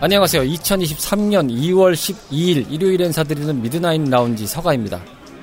안녕하세요. 0.00 0.44
2023년 0.44 1.50
2월 1.50 1.92
12일 1.92 2.70
일요일에 2.70 3.06
인사드리는 3.06 3.60
미드나잇 3.60 4.08
라운지 4.08 4.46
서가입니다. 4.46 5.00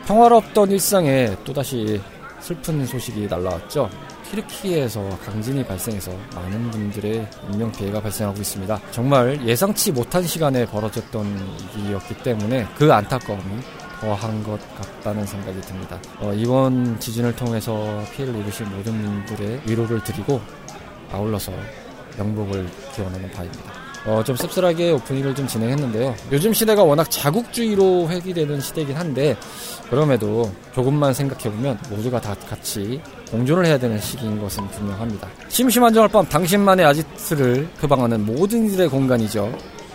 평화롭던 0.07 0.71
일상에 0.71 1.35
또다시 1.43 2.01
슬픈 2.39 2.85
소식이 2.85 3.27
날라왔죠. 3.27 3.89
튀르키예에서 4.29 5.09
강진이 5.25 5.65
발생해서 5.65 6.13
많은 6.33 6.71
분들의 6.71 7.27
인명 7.51 7.69
피해가 7.73 8.01
발생하고 8.01 8.39
있습니다. 8.39 8.79
정말 8.91 9.45
예상치 9.45 9.91
못한 9.91 10.23
시간에 10.23 10.65
벌어졌던 10.65 11.25
일이었기 11.77 12.19
때문에 12.19 12.65
그 12.77 12.93
안타까움이 12.93 13.59
더한 13.99 14.41
것 14.41 14.57
같다는 14.77 15.25
생각이 15.25 15.59
듭니다. 15.59 15.99
어, 16.21 16.33
이번 16.33 16.97
지진을 17.01 17.35
통해서 17.35 18.01
피해를 18.15 18.33
입으신 18.39 18.69
모든 18.69 19.25
분들의 19.25 19.63
위로를 19.67 20.01
드리고 20.01 20.39
아울러서 21.11 21.51
명복을 22.17 22.69
기원하는 22.93 23.29
바입니다. 23.31 23.84
어, 24.05 24.23
좀 24.23 24.35
씁쓸하게 24.35 24.91
오프닝을 24.91 25.33
좀 25.33 25.47
진행했는데요. 25.47 26.15
요즘 26.31 26.53
시대가 26.53 26.83
워낙 26.83 27.09
자국주의로 27.09 28.07
회귀되는 28.09 28.61
시대이긴 28.61 28.95
한데, 28.95 29.35
그럼에도 29.89 30.51
조금만 30.73 31.13
생각해보면 31.13 31.79
모두가 31.89 32.21
다 32.21 32.35
같이 32.47 33.01
공존을 33.31 33.65
해야 33.65 33.77
되는 33.77 33.99
시기인 33.99 34.39
것은 34.39 34.67
분명합니다. 34.69 35.27
심심한 35.49 35.93
적적할 35.93 36.09
밤 36.09 36.25
당신만의 36.25 36.85
아지트를 36.85 37.67
표방하는 37.79 38.25
모든 38.25 38.71
이의 38.71 38.87
공간이죠. 38.87 39.51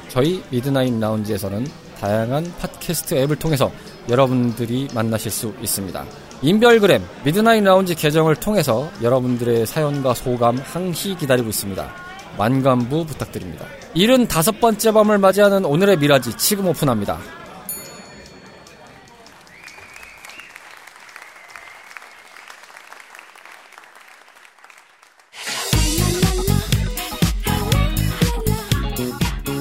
저희 0.09 0.43
미드나잇 0.51 0.99
라운지에서는 0.99 1.67
다양한 2.01 2.53
팟캐스트 2.59 3.15
앱을 3.15 3.37
통해서 3.37 3.71
여러분들이 4.09 4.89
만나실 4.93 5.31
수 5.31 5.53
있습니다. 5.63 6.05
인별그램 6.43 7.03
미드나잇 7.25 7.63
라운지 7.63 7.95
계정을 7.95 8.35
통해서 8.37 8.91
여러분들의 9.03 9.67
사연과 9.67 10.15
소감 10.15 10.57
항시 10.57 11.15
기다리고 11.17 11.51
있습니다. 11.51 12.10
많관부 12.37 13.07
부탁드립니다. 13.07 13.65
75번째 13.95 14.95
밤을 14.95 15.19
맞이하는 15.19 15.65
오늘의 15.65 15.99
미라지 15.99 16.37
지금 16.37 16.67
오픈합니다. 16.67 17.19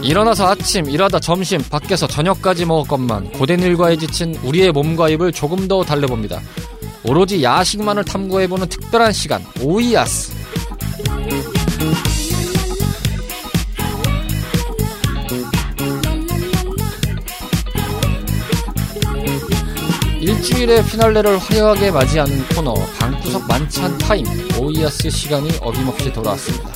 일어나서 0.09 0.47
아침, 0.47 0.89
일하다 0.89 1.19
점심, 1.19 1.61
밖에서 1.69 2.07
저녁까지 2.07 2.65
먹었건만 2.65 3.31
고된 3.33 3.59
일과에 3.59 3.95
지친 3.95 4.33
우리의 4.43 4.71
몸과 4.71 5.07
입을 5.09 5.31
조금 5.31 5.67
더 5.67 5.83
달래봅니다. 5.83 6.41
오로지 7.03 7.43
야식만을 7.43 8.05
탐구해보는 8.05 8.69
특별한 8.69 9.11
시간, 9.11 9.43
오이아스. 9.61 10.38
일주일의 20.29 20.85
피날레를 20.85 21.39
화려하게 21.39 21.89
맞이하는 21.89 22.47
코너 22.49 22.75
방구석 22.99 23.47
만찬 23.47 23.97
타임 23.97 24.25
오이아스 24.59 25.09
시간이 25.09 25.57
어김없이 25.59 26.13
돌아왔습니다. 26.13 26.71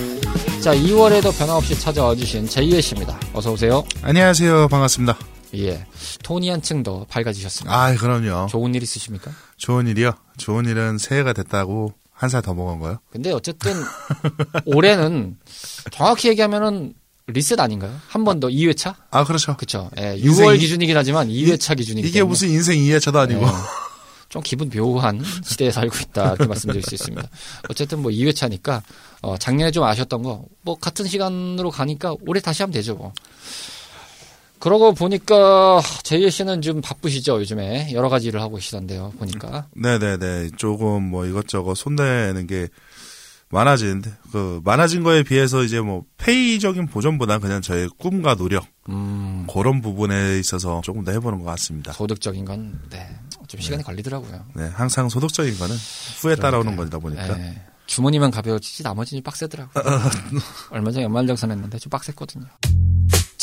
자 0.60 0.74
2월에도 0.74 1.38
변함없이 1.38 1.80
찾아와 1.80 2.16
주신 2.16 2.48
제이의 2.48 2.82
씨입니다. 2.82 3.20
어서 3.32 3.52
오세요. 3.52 3.84
안녕하세요. 4.02 4.70
반갑습니다. 4.70 5.16
예. 5.58 5.86
톤이 6.24 6.50
한층 6.50 6.82
더 6.82 7.06
밝아지셨습니다. 7.08 7.72
아, 7.80 7.94
그럼요. 7.96 8.48
좋은 8.48 8.74
일 8.74 8.82
있으십니까? 8.82 9.30
좋은 9.58 9.86
일이요? 9.86 10.14
좋은 10.38 10.66
일은 10.66 10.98
새해가 10.98 11.34
됐다고 11.34 11.94
한 12.12 12.30
살 12.32 12.42
더 12.42 12.56
먹은 12.56 12.80
거요? 12.80 12.98
근데 13.12 13.32
어쨌든 13.32 13.74
올해는 14.66 15.38
정확히 15.92 16.30
얘기하면은 16.30 16.96
리셋 17.28 17.60
아닌가요? 17.60 17.96
한 18.08 18.24
번 18.24 18.40
더 18.40 18.48
2회차? 18.48 18.96
아, 19.12 19.24
그렇죠. 19.24 19.56
그렇죠. 19.56 19.90
예, 19.98 20.18
6월 20.18 20.60
기준이긴 20.60 20.96
하지만 20.98 21.30
2회차 21.30 21.78
기준이기 21.78 22.08
이게 22.10 22.20
때문에. 22.20 22.30
무슨 22.30 22.50
인생 22.50 22.78
2회차도 22.80 23.16
아니고. 23.16 23.46
예, 23.46 23.50
좀 24.30 24.42
기분 24.42 24.70
묘한 24.70 25.24
시대에 25.44 25.70
살고 25.72 25.96
있다 26.10 26.30
이렇게 26.34 26.46
말씀드릴 26.48 26.82
수 26.84 26.96
있습니다. 26.96 27.28
어쨌든 27.70 28.00
뭐 28.02 28.12
2회차니까 28.12 28.82
어, 29.22 29.38
작년에 29.38 29.72
좀 29.72 29.84
아셨던 29.84 30.24
거 30.24 30.46
뭐 30.64 30.76
같은 30.80 31.06
시간으로 31.06 31.70
가니까 31.72 32.16
올해 32.26 32.42
다시 32.42 32.64
하면 32.64 32.74
되죠 32.74 32.96
뭐. 32.96 33.14
그러고 34.60 34.94
보니까 34.94 35.82
제이의 36.04 36.32
씨는 36.32 36.62
좀 36.62 36.80
바쁘시죠 36.82 37.40
요즘에 37.42 37.92
여러 37.92 38.08
가지 38.08 38.28
일을 38.30 38.42
하고 38.42 38.56
계시던데요 38.56 39.12
보니까 39.20 39.68
네네네. 39.76 40.52
조금 40.56 41.04
뭐 41.04 41.26
이것저것 41.26 41.76
손대는 41.76 42.48
게 42.48 42.70
많아진, 43.54 44.04
그, 44.32 44.62
많아진 44.64 45.04
거에 45.04 45.24
비해서 45.24 45.64
이제 45.64 45.80
뭐, 45.80 46.04
페이적인 46.18 46.88
보전보다 46.88 47.38
그냥 47.40 47.62
저의 47.62 47.88
꿈과 47.98 48.36
노력, 48.36 48.66
음, 48.90 49.46
그런 49.52 49.82
부분에 49.82 50.40
있어서 50.40 50.82
조금 50.84 51.04
더 51.04 51.12
해보는 51.12 51.40
것 51.40 51.46
같습니다. 51.46 51.94
소득적인 51.94 52.46
건 52.46 52.82
네, 52.90 53.08
좀 53.48 53.62
시간이 53.62 53.84
걸리더라고요. 53.84 54.46
네, 54.56 54.68
항상 54.74 55.08
소득적인 55.08 55.58
거는 55.58 55.76
후에 56.22 56.36
따라오는 56.36 56.76
거다 56.76 56.98
보니까. 57.00 57.40
예. 57.40 57.62
주머니만 57.86 58.32
가벼워지지 58.32 58.82
나머지는 58.82 59.22
빡세더라고요. 59.24 59.84
얼마 60.72 60.90
전에 60.92 61.04
연말정산 61.04 61.52
했는데 61.52 61.78
좀 61.78 61.90
빡셌거든요. 61.90 62.46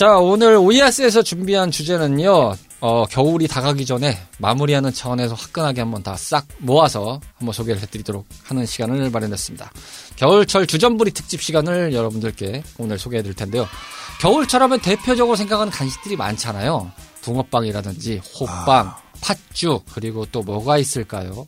자, 0.00 0.16
오늘 0.16 0.56
오이아스에서 0.56 1.20
준비한 1.22 1.70
주제는요, 1.70 2.54
어, 2.80 3.04
겨울이 3.04 3.46
다가기 3.46 3.84
전에 3.84 4.18
마무리하는 4.38 4.94
차원에서 4.94 5.34
화끈하게 5.34 5.82
한번 5.82 6.02
다 6.02 6.16
싹 6.16 6.46
모아서 6.56 7.20
한번 7.36 7.52
소개를 7.52 7.82
해드리도록 7.82 8.24
하는 8.44 8.64
시간을 8.64 9.10
마련했습니다. 9.10 9.70
겨울철 10.16 10.66
주전부리 10.68 11.10
특집 11.10 11.42
시간을 11.42 11.92
여러분들께 11.92 12.62
오늘 12.78 12.98
소개해 12.98 13.22
드릴 13.22 13.36
텐데요. 13.36 13.68
겨울철 14.22 14.62
하면 14.62 14.80
대표적으로 14.80 15.36
생각하는 15.36 15.70
간식들이 15.70 16.16
많잖아요. 16.16 16.90
붕어빵이라든지 17.20 18.22
호빵, 18.40 18.94
팥죽, 19.20 19.84
그리고 19.92 20.24
또 20.32 20.40
뭐가 20.40 20.78
있을까요? 20.78 21.46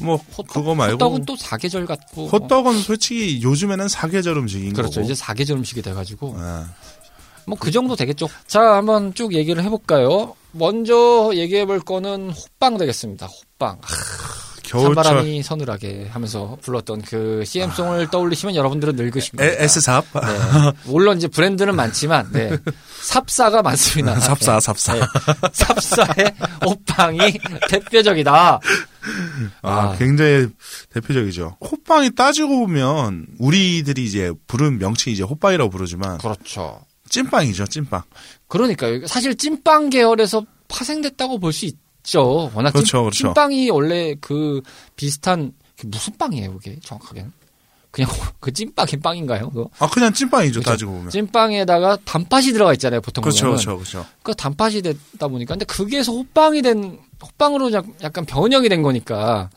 뭐, 0.00 0.16
호떡, 0.16 0.46
그거 0.48 0.74
말고. 0.74 0.94
호떡은 0.94 1.26
또 1.26 1.36
사계절 1.36 1.84
같고. 1.86 2.28
호떡은 2.28 2.80
솔직히 2.80 3.42
요즘에는 3.42 3.88
사계절 3.88 4.38
음식인 4.38 4.72
그렇죠. 4.72 4.94
거고. 4.94 5.04
이제 5.04 5.14
사계절 5.14 5.58
음식이 5.58 5.82
돼가지고 5.82 6.34
아, 6.38 6.70
뭐 7.46 7.56
그 7.58 7.70
정도 7.70 7.96
되겠죠. 7.96 8.28
자, 8.46 8.60
한번 8.76 9.14
쭉 9.14 9.34
얘기를 9.34 9.62
해볼까요? 9.64 10.34
먼저 10.52 11.30
얘기해볼 11.34 11.80
거는 11.80 12.30
호빵 12.30 12.76
되겠습니다. 12.78 13.26
호빵. 13.26 13.80
겨울철. 14.64 14.94
찬바람이 14.94 15.42
서늘하게 15.42 16.08
하면서 16.10 16.56
불렀던 16.62 17.02
그 17.02 17.42
CM송을 17.44 18.08
떠올리시면 18.10 18.54
여러분들은 18.54 18.96
늙으신 18.96 19.36
겁니다. 19.36 19.60
에, 19.62 19.64
S삽. 19.64 20.04
네. 20.14 20.72
물론 20.86 21.18
이제 21.18 21.28
브랜드는 21.28 21.74
많지만 21.76 22.30
네. 22.32 22.56
삽사가 23.02 23.60
많습니다. 23.62 24.18
삽사, 24.20 24.60
삽사. 24.60 24.94
네. 24.94 25.00
삽사의 25.52 26.34
호빵이 26.64 27.18
대표적이다. 27.68 28.32
아, 28.52 28.60
아. 29.62 29.96
굉장히 29.98 30.48
대표적이죠. 30.90 31.58
호빵이 31.60 32.14
따지고 32.14 32.60
보면 32.60 33.26
우리들이 33.38 34.04
이제 34.04 34.32
부른 34.46 34.78
명칭이 34.78 35.12
이제 35.14 35.22
호빵이라고 35.22 35.68
부르지만 35.70 36.18
그렇죠. 36.18 36.80
찐빵이죠, 37.16 37.66
찐빵. 37.66 38.02
그러니까요. 38.48 39.06
사실 39.06 39.36
찐빵 39.36 39.90
계열에서 39.90 40.44
파생됐다고 40.68 41.38
볼 41.38 41.52
수 41.52 41.66
있죠. 41.66 42.50
워낙 42.54 42.72
그렇죠, 42.72 42.86
찐, 42.86 43.00
그렇죠. 43.02 43.18
찐빵이 43.28 43.70
원래 43.70 44.14
그 44.20 44.62
비슷한 44.96 45.52
그 45.78 45.86
무슨 45.86 46.16
빵이에요, 46.16 46.54
그게 46.54 46.78
정확하게는? 46.82 47.30
그냥 47.90 48.08
그 48.40 48.50
찐빵이 48.50 48.96
빵인가요? 49.02 49.50
그거? 49.50 49.68
아, 49.78 49.86
그냥 49.90 50.12
찐빵이죠, 50.14 50.60
그렇죠. 50.60 50.70
따지고 50.70 50.92
보면. 50.92 51.10
찐빵에다가 51.10 51.98
단팥이 52.06 52.46
들어가 52.52 52.72
있잖아요, 52.72 53.02
보통 53.02 53.20
그렇죠, 53.22 53.44
보면은. 53.46 53.62
그렇죠, 53.62 53.76
그렇죠. 53.78 54.06
그 54.22 54.34
단팥이 54.34 54.80
됐다 54.80 55.28
보니까 55.28 55.52
근데 55.54 55.66
그게서 55.66 56.12
호빵이 56.12 56.62
된 56.62 56.98
호빵으로 57.22 57.70
약- 57.72 57.86
약간 58.02 58.24
변형이 58.24 58.70
된 58.70 58.80
거니까. 58.82 59.50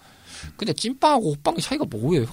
근데 0.58 0.74
찐빵하고 0.74 1.32
호빵의 1.36 1.62
차이가 1.62 1.86
뭐예요? 1.90 2.26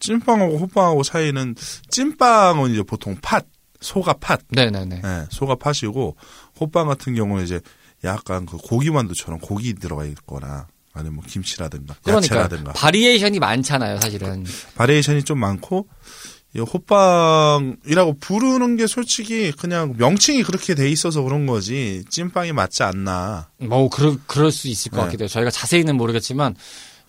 찐빵하고 0.00 0.56
호빵하고 0.58 1.02
차이는 1.02 1.54
찐빵은 1.90 2.72
이제 2.72 2.82
보통 2.82 3.16
팥, 3.22 3.44
소가 3.80 4.14
팥. 4.14 4.40
네네네. 4.50 5.02
예, 5.04 5.26
소가 5.30 5.54
팥이고 5.56 6.16
호빵 6.60 6.88
같은 6.88 7.14
경우는 7.14 7.44
이제 7.44 7.60
약간 8.04 8.46
그 8.46 8.56
고기만두처럼 8.56 9.40
고기 9.40 9.74
들어가 9.74 10.04
있거나 10.04 10.66
아니면 10.92 11.16
뭐 11.16 11.24
김치라든가 11.26 11.94
그러니까 12.02 12.36
야채라든가 12.36 12.72
variation이 12.72 13.38
많잖아요, 13.38 14.00
사실은. 14.00 14.44
variation이 14.76 15.24
좀 15.24 15.38
많고 15.38 15.86
이 16.54 16.60
호빵이라고 16.60 18.18
부르는 18.18 18.76
게 18.76 18.86
솔직히 18.86 19.52
그냥 19.52 19.94
명칭이 19.98 20.42
그렇게 20.42 20.74
돼 20.74 20.88
있어서 20.90 21.20
그런 21.22 21.44
거지 21.46 22.02
찐빵이 22.08 22.52
맞지 22.52 22.82
않나. 22.82 23.48
뭐 23.58 23.90
그럴 23.90 24.16
그럴 24.26 24.50
수 24.50 24.68
있을 24.68 24.90
것 24.90 24.98
네. 24.98 25.04
같기도 25.04 25.24
해요. 25.24 25.28
저희가 25.28 25.50
자세히는 25.50 25.96
모르겠지만 25.96 26.54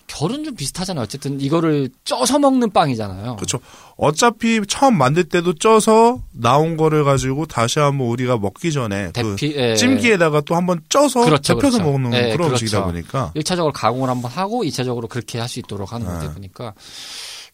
결은 0.08 0.42
좀 0.42 0.54
비슷하잖아요. 0.56 1.04
어쨌든 1.04 1.40
이거를 1.40 1.90
쪄서 2.04 2.38
먹는 2.38 2.70
빵이잖아요. 2.72 3.36
그렇죠. 3.36 3.60
어차피 3.96 4.60
처음 4.66 4.96
만들 4.98 5.24
때도 5.24 5.54
쪄서 5.54 6.20
나온 6.32 6.76
거를 6.76 7.04
가지고 7.04 7.46
다시 7.46 7.78
한번 7.78 8.08
우리가 8.08 8.38
먹기 8.38 8.72
전에 8.72 9.06
그 9.06 9.12
대피 9.12 9.54
예. 9.56 9.74
찜기에다가 9.76 10.40
또 10.42 10.56
한번 10.56 10.80
쪄서 10.88 11.24
그렇죠, 11.24 11.54
데펴서 11.54 11.78
그렇죠. 11.78 11.90
먹는 11.98 12.12
예, 12.18 12.32
그런 12.32 12.50
음식이다 12.50 12.84
그렇죠. 12.84 12.92
보니까 12.92 13.32
1차적으로 13.36 13.72
가공을 13.74 14.08
한번 14.08 14.30
하고 14.30 14.64
2차적으로 14.64 15.08
그렇게 15.08 15.38
할 15.38 15.48
수 15.48 15.58
있도록 15.60 15.92
하는 15.92 16.06
거다 16.06 16.28
네. 16.28 16.34
보니까 16.34 16.74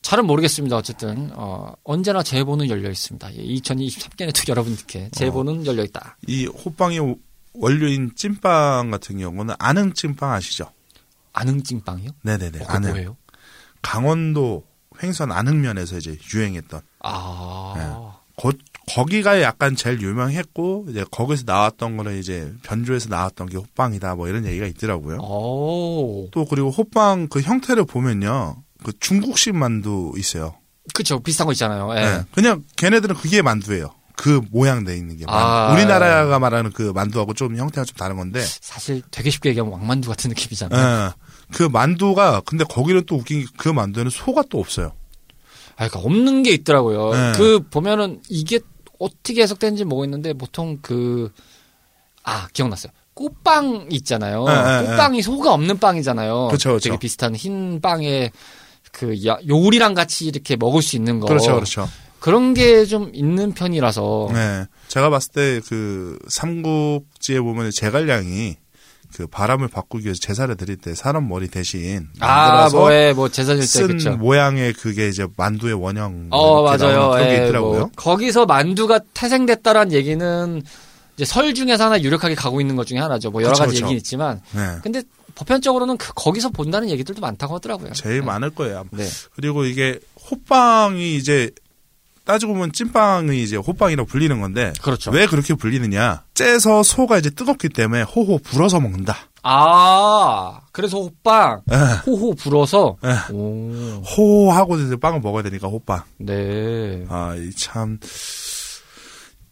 잘은 0.03 0.27
모르겠습니다. 0.27 0.77
어쨌든 0.77 1.31
어, 1.35 1.73
언제나 1.85 2.23
제보는 2.23 2.69
열려 2.69 2.91
있습니다. 2.91 3.29
2023년에도 3.31 4.49
여러분께 4.49 5.09
제보는 5.13 5.65
열려 5.67 5.83
있다. 5.85 6.19
이 6.27 6.47
호빵의 6.47 7.15
원료인 7.55 8.11
찐빵 8.17 8.91
같은 8.91 9.19
경우는 9.19 9.55
안흥 9.59 9.93
찐빵 9.95 10.33
아시죠? 10.33 10.67
안흥찜빵이요? 11.35 12.11
네네네. 12.23 12.61
어, 12.61 12.65
안흥. 12.69 12.91
뭐예요? 12.91 13.17
강원도 13.83 14.65
횡선 15.03 15.31
안흥면에서 15.33 15.99
이제 15.99 16.17
유행했던 16.33 16.81
아, 17.01 18.19
거, 18.37 18.53
거기가 18.89 19.43
약간 19.43 19.77
제일 19.77 20.01
유명했고 20.01 20.87
이제 20.89 21.05
거기서 21.11 21.45
나왔던 21.47 21.97
거는 21.97 22.19
이제 22.19 22.53
변조해서 22.63 23.09
나왔던 23.09 23.49
게 23.49 23.57
호빵이다 23.59 24.15
뭐 24.15 24.29
이런 24.29 24.47
얘기가 24.47 24.67
있더라고요. 24.67 25.19
오, 25.19 26.29
또 26.31 26.45
그리고 26.47 26.71
호빵 26.71 27.29
그 27.29 27.41
형태를 27.41 27.85
보면요. 27.85 28.57
그 28.83 28.93
중국식 28.99 29.55
만두 29.57 30.13
있어요. 30.17 30.55
그쵸 30.95 31.19
비슷한 31.21 31.47
거 31.47 31.53
있잖아요. 31.53 31.91
예. 31.97 32.01
네. 32.01 32.25
그냥 32.33 32.63
걔네들은 32.77 33.17
그게 33.17 33.43
만두예요. 33.43 33.95
그 34.17 34.41
모양 34.51 34.85
돼 34.85 34.97
있는 34.97 35.17
게. 35.17 35.25
아, 35.27 35.73
우리나라가 35.73 36.39
말하는 36.39 36.71
그 36.73 36.93
만두하고 36.95 37.35
좀 37.35 37.57
형태가 37.57 37.85
좀 37.85 37.97
다른 37.97 38.17
건데. 38.17 38.41
사실 38.61 39.03
되게 39.11 39.31
쉽게 39.31 39.49
얘기하면 39.51 39.73
왕만두 39.73 40.09
같은 40.09 40.29
느낌이잖아요. 40.29 41.09
예. 41.09 41.24
그 41.53 41.63
만두가 41.65 42.43
근데 42.45 42.65
거기는 42.65 43.03
또 43.07 43.17
웃긴 43.17 43.41
게 43.43 43.47
그 43.57 43.69
만두에는 43.69 44.11
소가 44.11 44.43
또 44.51 44.59
없어요. 44.61 44.93
아, 45.77 45.89
그러니까 45.89 46.01
없는 46.01 46.43
게 46.45 46.51
있더라고요. 46.53 47.13
네. 47.13 47.33
그 47.37 47.61
보면은 47.69 48.21
이게 48.29 48.61
어떻게 48.99 49.43
해석되는지 49.43 49.85
모르겠는데 49.85 50.35
보통 50.35 50.79
그 50.83 51.31
아, 52.23 52.49
기억났어요. 52.53 52.93
꽃빵 53.15 53.89
있잖아요. 53.93 54.45
네, 54.45 54.55
네, 54.83 54.87
꽃빵이 54.89 55.23
소가 55.23 55.53
없는 55.53 55.79
빵이잖아요. 55.79 56.49
그쵸, 56.51 56.75
그쵸. 56.75 56.89
되게 56.89 56.99
비슷한 56.99 57.35
흰 57.37 57.81
빵에 57.81 58.31
그 58.93 59.25
야- 59.27 59.39
요리랑 59.49 59.95
같이 59.95 60.27
이렇게 60.27 60.57
먹을 60.57 60.83
수 60.83 60.97
있는 60.97 61.21
거. 61.21 61.27
그렇죠, 61.27 61.55
그렇죠. 61.55 61.89
런게 62.27 62.87
좀 62.87 63.11
있는 63.15 63.53
편이라서 63.53 64.31
네. 64.33 64.65
제가 64.89 65.11
봤을 65.11 65.33
때 65.33 65.61
그 65.69 66.19
삼국지에 66.29 67.39
보면 67.41 67.71
제갈량이 67.71 68.57
그 69.15 69.27
바람을 69.29 69.69
바꾸기 69.69 70.07
위해서 70.07 70.19
제사를 70.21 70.53
드릴 70.57 70.77
때 70.77 70.95
사람 70.95 71.29
머리 71.29 71.47
대신 71.47 72.09
아, 72.19 72.27
만들어서 72.49 72.79
뭐에 72.79 73.13
뭐 73.13 73.29
제사질 73.29 73.61
때쓴 73.63 73.87
그쵸. 73.97 74.17
모양의 74.17 74.73
그게 74.73 75.09
이제 75.09 75.27
만두의 75.37 75.75
원형 75.75 76.29
어, 76.31 76.63
맞아요. 76.65 76.99
나오는 76.99 77.11
그런 77.19 77.29
게 77.29 77.33
예, 77.41 77.45
있더라고요. 77.45 77.79
뭐 77.79 77.91
거기서 77.95 78.47
만두가 78.47 79.01
태생됐다란 79.15 79.93
얘기는 79.93 80.63
이제 81.17 81.25
설 81.25 81.55
중에서 81.55 81.85
하나 81.85 82.03
유력하게 82.03 82.35
가고 82.35 82.61
있는 82.61 82.75
것 82.75 82.87
중에 82.89 82.99
하나죠. 82.99 83.31
뭐 83.31 83.43
여러 83.43 83.53
그쵸, 83.53 83.65
가지. 83.65 83.77
얘기는 83.77 83.93
있지만 83.99 84.41
네. 84.53 84.79
근데 84.83 85.03
보편적으로는 85.37 85.97
그- 85.97 86.13
거기서 86.15 86.49
본다는 86.51 86.91
얘기들도 86.91 87.21
많다고 87.21 87.55
하더라고요. 87.55 87.93
제일 87.93 88.21
네. 88.21 88.27
많을 88.27 88.51
거예요. 88.51 88.85
네. 88.91 89.05
그리고 89.37 89.65
이게 89.65 90.01
호빵이 90.31 91.15
이제 91.17 91.51
따지고 92.25 92.55
보면 92.55 92.73
찐빵이 92.73 93.43
이제 93.43 93.57
호빵이라고 93.57 94.07
불리는 94.09 94.41
건데 94.41 94.73
그렇죠. 94.83 95.11
왜 95.11 95.27
그렇게 95.27 95.55
불리느냐? 95.55 96.23
째서 96.35 96.83
소가 96.83 97.19
이제 97.19 97.29
뜨겁기 97.31 97.69
때문에 97.69 98.03
호호 98.03 98.39
불어서 98.39 98.81
먹는다. 98.81 99.17
아, 99.43 100.61
그래서 100.73 100.99
호빵 100.99 101.61
예. 101.71 101.77
호호 102.07 102.35
불어서 102.35 102.97
예. 103.05 103.33
오, 103.33 104.03
호하고 104.03 104.79
이제 104.79 104.97
빵을 104.97 105.21
먹어야 105.21 105.43
되니까 105.43 105.69
호빵. 105.69 106.03
네. 106.19 107.05
아, 107.11 107.35
이 107.37 107.51
참, 107.55 107.99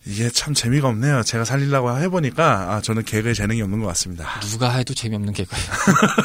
이게 0.06 0.30
참 0.30 0.54
재미가 0.54 0.88
없네요. 0.88 1.22
제가 1.24 1.44
살리려고 1.44 1.94
해보니까, 1.98 2.72
아, 2.74 2.80
저는 2.80 3.04
개그에 3.04 3.34
재능이 3.34 3.60
없는 3.60 3.80
것 3.80 3.86
같습니다. 3.88 4.40
누가 4.40 4.70
해도 4.70 4.94
재미없는 4.94 5.34
개그예요. 5.34 5.64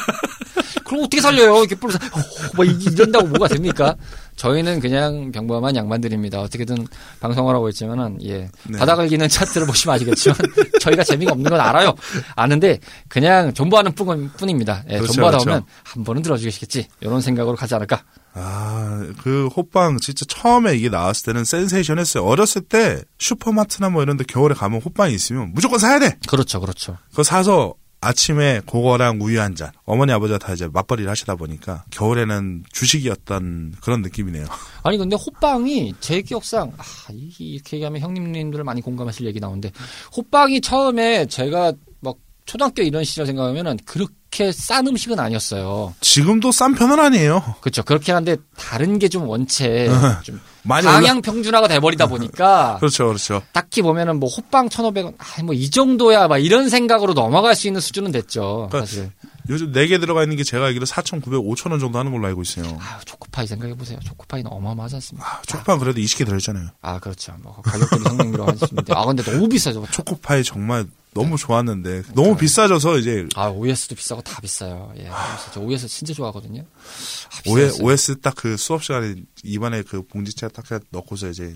그럼 0.85 1.01
어떻게 1.01 1.19
살려요? 1.19 1.57
이렇게 1.59 1.75
뿌려서 1.75 1.99
어, 2.13 2.21
뭐 2.55 2.63
이- 2.63 2.69
이런다고 2.81 3.27
뭐가 3.27 3.49
됩니까? 3.49 3.93
저희는 4.37 4.79
그냥 4.79 5.31
평범한 5.31 5.75
양반들입니다. 5.75 6.39
어떻게든 6.39 6.87
방송을 7.19 7.53
하고 7.53 7.67
있지만은 7.69 8.19
예 8.23 8.49
네. 8.69 8.77
바닥을 8.77 9.07
기는 9.09 9.27
차트를 9.27 9.67
보시면 9.67 9.95
아시겠지만 9.95 10.37
저희가 10.79 11.03
재미가 11.03 11.33
없는 11.33 11.49
건 11.51 11.59
알아요. 11.59 11.93
아는데 12.35 12.79
그냥 13.09 13.53
존버하는 13.53 13.93
뿐, 13.93 14.29
뿐입니다. 14.37 14.83
예, 14.89 14.97
그렇죠, 14.97 15.13
존버하다 15.13 15.37
그렇죠. 15.39 15.49
보면 15.49 15.65
한 15.83 16.03
번은 16.03 16.21
들어주시겠지 16.21 16.87
이런 17.01 17.19
생각으로 17.19 17.57
가지 17.57 17.75
않을까. 17.75 18.03
아, 18.33 19.03
그 19.23 19.47
호빵 19.47 19.97
진짜 19.97 20.23
처음에 20.27 20.75
이게 20.75 20.89
나왔을 20.89 21.25
때는 21.25 21.43
센세이션 21.43 21.97
했어요. 21.97 22.23
어렸을 22.23 22.61
때 22.61 23.01
슈퍼마트나 23.17 23.89
뭐 23.89 24.03
이런 24.03 24.15
데 24.15 24.23
겨울에 24.23 24.53
가면 24.53 24.81
호빵이 24.81 25.13
있으면 25.15 25.51
무조건 25.55 25.79
사야 25.79 25.97
돼! 25.99 26.17
그렇죠, 26.27 26.59
그렇죠. 26.59 26.97
그거 27.09 27.23
사서 27.23 27.73
아침에 28.07 28.61
그거랑 28.65 29.19
우유 29.21 29.41
한 29.41 29.53
잔. 29.53 29.71
어머니 29.85 30.11
아버지가 30.13 30.39
다 30.39 30.53
이제 30.53 30.67
맞벌이를 30.71 31.09
하시다 31.09 31.35
보니까 31.35 31.83
겨울에는 31.91 32.63
주식이었던 32.71 33.75
그런 33.81 34.01
느낌이네요. 34.01 34.45
아니 34.83 34.97
근데 34.97 35.15
호빵이 35.17 35.93
제 35.99 36.21
기억상 36.21 36.71
아, 36.77 36.83
이- 37.11 37.33
이렇게 37.39 37.77
얘기하면 37.77 37.99
형님님들 38.01 38.63
많이 38.63 38.81
공감하실 38.81 39.25
얘기 39.27 39.39
나오는데 39.41 39.71
호빵이 40.15 40.61
처음에 40.61 41.25
제가 41.25 41.73
막 41.99 42.15
초등학교 42.45 42.81
이런 42.81 43.03
시절 43.03 43.25
생각하면은 43.25 43.77
그렇게 43.85 44.13
싼 44.53 44.85
음식은 44.87 45.19
아니었어요. 45.19 45.95
지금도 46.01 46.51
싼 46.51 46.75
편은 46.75 46.99
아니에요. 46.99 47.55
그렇죠. 47.61 47.83
그렇긴 47.83 48.15
한데 48.15 48.35
다른 48.57 48.99
게 48.99 49.07
좀 49.07 49.27
원체 49.27 49.87
좀 50.23 50.39
많이 50.63 50.85
올라- 50.85 50.97
방향 50.97 51.21
평준화가 51.21 51.67
돼버리다 51.69 52.07
보니까 52.07 52.77
그렇죠, 52.79 53.07
그렇죠. 53.07 53.41
딱히 53.53 53.81
보면은 53.81 54.19
뭐 54.19 54.29
호빵 54.29 54.67
1,500원, 54.69 55.15
아, 55.17 55.43
뭐이 55.43 55.69
정도야 55.69 56.27
막 56.27 56.37
이런 56.39 56.69
생각으로 56.69 57.13
넘어갈 57.13 57.55
수 57.55 57.67
있는 57.67 57.79
수준은 57.81 58.11
됐죠. 58.11 58.67
그러니까 58.69 58.85
사실. 58.85 59.11
요즘 59.49 59.71
4개 59.71 59.97
들어가 60.01 60.23
있는 60.23 60.35
게 60.35 60.43
제가 60.43 60.65
알기로 60.65 60.85
4,900, 60.85 61.39
5,000원 61.39 61.79
정도 61.79 61.97
하는 61.99 62.11
걸로 62.11 62.27
알고 62.27 62.41
있어요. 62.41 62.65
아, 62.81 62.99
초코파이 63.05 63.47
생각해 63.47 63.75
보세요. 63.75 63.97
초코파이는 64.03 64.51
어마어마하지 64.51 64.95
않습니까? 64.95 65.25
아, 65.25 65.41
초코파이 65.47 65.79
그래도 65.79 66.01
20개 66.01 66.25
들어있잖아요. 66.25 66.67
아, 66.81 66.99
그렇죠. 66.99 67.33
뭐 67.41 67.61
가격대는 67.61 68.03
상당히로 68.03 68.45
하시는데 68.45 68.93
아 68.93 69.05
근데 69.05 69.23
너무 69.23 69.47
비싸죠. 69.47 69.85
초코파이 69.91 70.43
정말 70.43 70.85
너무 71.21 71.37
좋았는데 71.37 72.03
너무 72.13 72.35
비싸져서 72.37 72.97
이제 72.99 73.27
아, 73.35 73.47
OS도 73.49 73.95
비싸고 73.95 74.21
다 74.21 74.39
비싸요. 74.41 74.93
예. 74.97 75.09
저 75.53 75.59
OS 75.59 75.87
진짜 75.87 76.13
좋아하거든요. 76.13 76.61
아, 76.63 77.49
OS, 77.83 78.19
딱 78.21 78.35
그 78.37 78.55
수업 78.57 78.83
시간에 78.83 79.15
입안에 79.43 79.81
그 79.81 80.05
봉지채 80.05 80.49
딱 80.49 80.63
넣고서 80.91 81.27
이제 81.29 81.55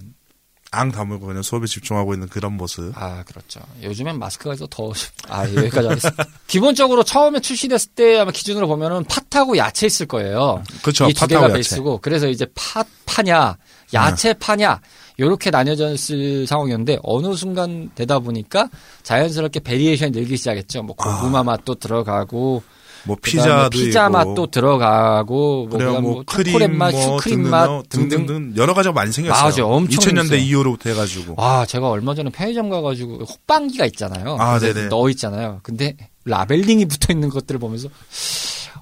앙 0.73 0.89
다물고 0.91 1.27
그냥 1.27 1.43
수업에 1.43 1.67
집중하고 1.67 2.13
있는 2.13 2.27
그런 2.29 2.53
모습. 2.53 2.93
아, 2.95 3.23
그렇죠. 3.23 3.59
요즘엔 3.83 4.17
마스크가 4.17 4.53
있어 4.55 4.67
더, 4.67 4.91
아, 5.27 5.45
예, 5.47 5.53
여기까지 5.55 5.87
하겠습니다. 5.89 6.25
기본적으로 6.47 7.03
처음에 7.03 7.41
출시됐을 7.41 7.91
때 7.93 8.17
아마 8.19 8.31
기준으로 8.31 8.67
보면은 8.67 9.03
팥하고 9.03 9.57
야채 9.57 9.85
있을 9.87 10.05
거예요. 10.07 10.63
그렇죠. 10.81 11.09
이두 11.09 11.27
개가 11.27 11.43
야채. 11.43 11.53
베이스고, 11.53 11.97
그래서 11.97 12.27
이제 12.29 12.47
팥 12.55 12.87
파냐, 13.05 13.57
야채 13.93 14.33
파냐, 14.33 14.79
요렇게 15.21 15.51
나뉘어졌을 15.51 16.47
상황이었는데, 16.47 16.99
어느 17.03 17.33
순간 17.35 17.91
되다 17.95 18.19
보니까 18.19 18.69
자연스럽게 19.03 19.61
variation이 19.61 20.11
늘기 20.11 20.35
시작했죠. 20.35 20.83
뭐, 20.83 20.95
고구마 20.95 21.43
맛도 21.43 21.75
들어가고, 21.75 22.63
뭐 23.03 23.17
피자도 23.21 23.69
피자 23.69 24.03
있고. 24.05 24.11
맛도 24.11 24.47
들어가고, 24.47 25.67
뭐, 25.67 25.77
그래요, 25.77 26.01
뭐, 26.01 26.01
뭐 26.01 26.23
크림, 26.25 26.77
맛, 26.77 26.91
뭐, 26.91 27.19
슈크림 27.19 27.49
맛 27.49 27.89
등등. 27.89 28.25
등등 28.25 28.53
여러 28.57 28.73
가지가 28.73 28.93
많이 28.93 29.11
생겼어요. 29.11 29.43
맞아, 29.43 29.65
엄청 29.65 29.99
2000년대 29.99 30.05
생겼어요. 30.05 30.39
이후로부터 30.39 30.89
해가지고. 30.89 31.35
와, 31.37 31.65
제가 31.65 31.89
얼마 31.89 32.13
전에 32.13 32.29
편의점 32.29 32.69
가가지고 32.69 33.23
호빵기가 33.23 33.85
있잖아요. 33.85 34.37
아, 34.39 34.59
네네. 34.59 34.87
넣어 34.89 35.09
있잖아요. 35.09 35.61
근데 35.63 35.95
labeling이 36.25 36.85
붙어 36.85 37.13
있는 37.13 37.29
것들을 37.29 37.59
보면서 37.59 37.89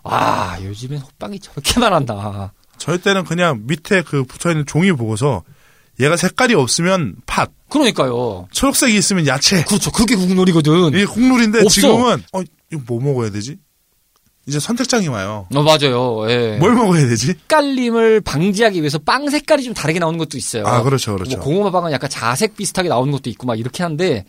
와, 0.04 0.58
요즘엔 0.64 1.00
호빵이 1.00 1.40
저렇게 1.40 1.80
많았나. 1.80 2.52
저희 2.78 2.98
때는 2.98 3.26
그냥 3.26 3.64
밑에 3.68 4.02
그 4.02 4.24
붙어 4.24 4.50
있는 4.52 4.66
종이 4.66 4.92
보고서 4.92 5.44
얘가 6.00 6.16
색깔이 6.16 6.54
없으면 6.54 7.16
팥, 7.26 7.52
그러니까요. 7.70 8.48
초록색이 8.52 8.96
있으면 8.98 9.28
야채. 9.28 9.64
그렇죠. 9.66 9.92
그게 9.92 10.16
국놀이거든. 10.16 10.90
이게 10.90 11.06
국룰인데 11.06 11.60
없어. 11.60 11.70
지금은 11.70 12.24
어 12.34 12.42
이거 12.72 12.82
뭐 12.88 13.02
먹어야 13.02 13.30
되지? 13.32 13.58
이제 14.48 14.60
선택장이 14.60 15.08
와요. 15.10 15.46
어, 15.54 15.62
맞아요. 15.62 16.28
예. 16.32 16.58
뭘 16.58 16.74
먹어야 16.74 17.08
되지? 17.08 17.30
헷갈림을 17.30 18.22
방지하기 18.22 18.80
위해서 18.80 18.98
빵 18.98 19.30
색깔이 19.30 19.64
좀 19.64 19.76
다르게 19.76 20.00
나오는 20.00 20.18
것도 20.18 20.38
있어요. 20.40 20.66
아, 20.66 20.82
그렇죠, 20.82 21.14
그렇죠. 21.14 21.38
뭐 21.38 21.46
고구마 21.46 21.70
빵은 21.72 21.92
약간 21.92 22.10
자색 22.10 22.56
비슷하게 22.58 22.90
나오는 22.90 23.12
것도 23.12 23.30
있고 23.30 23.46
막 23.46 23.60
이렇게 23.60 23.84
한데 23.84 24.26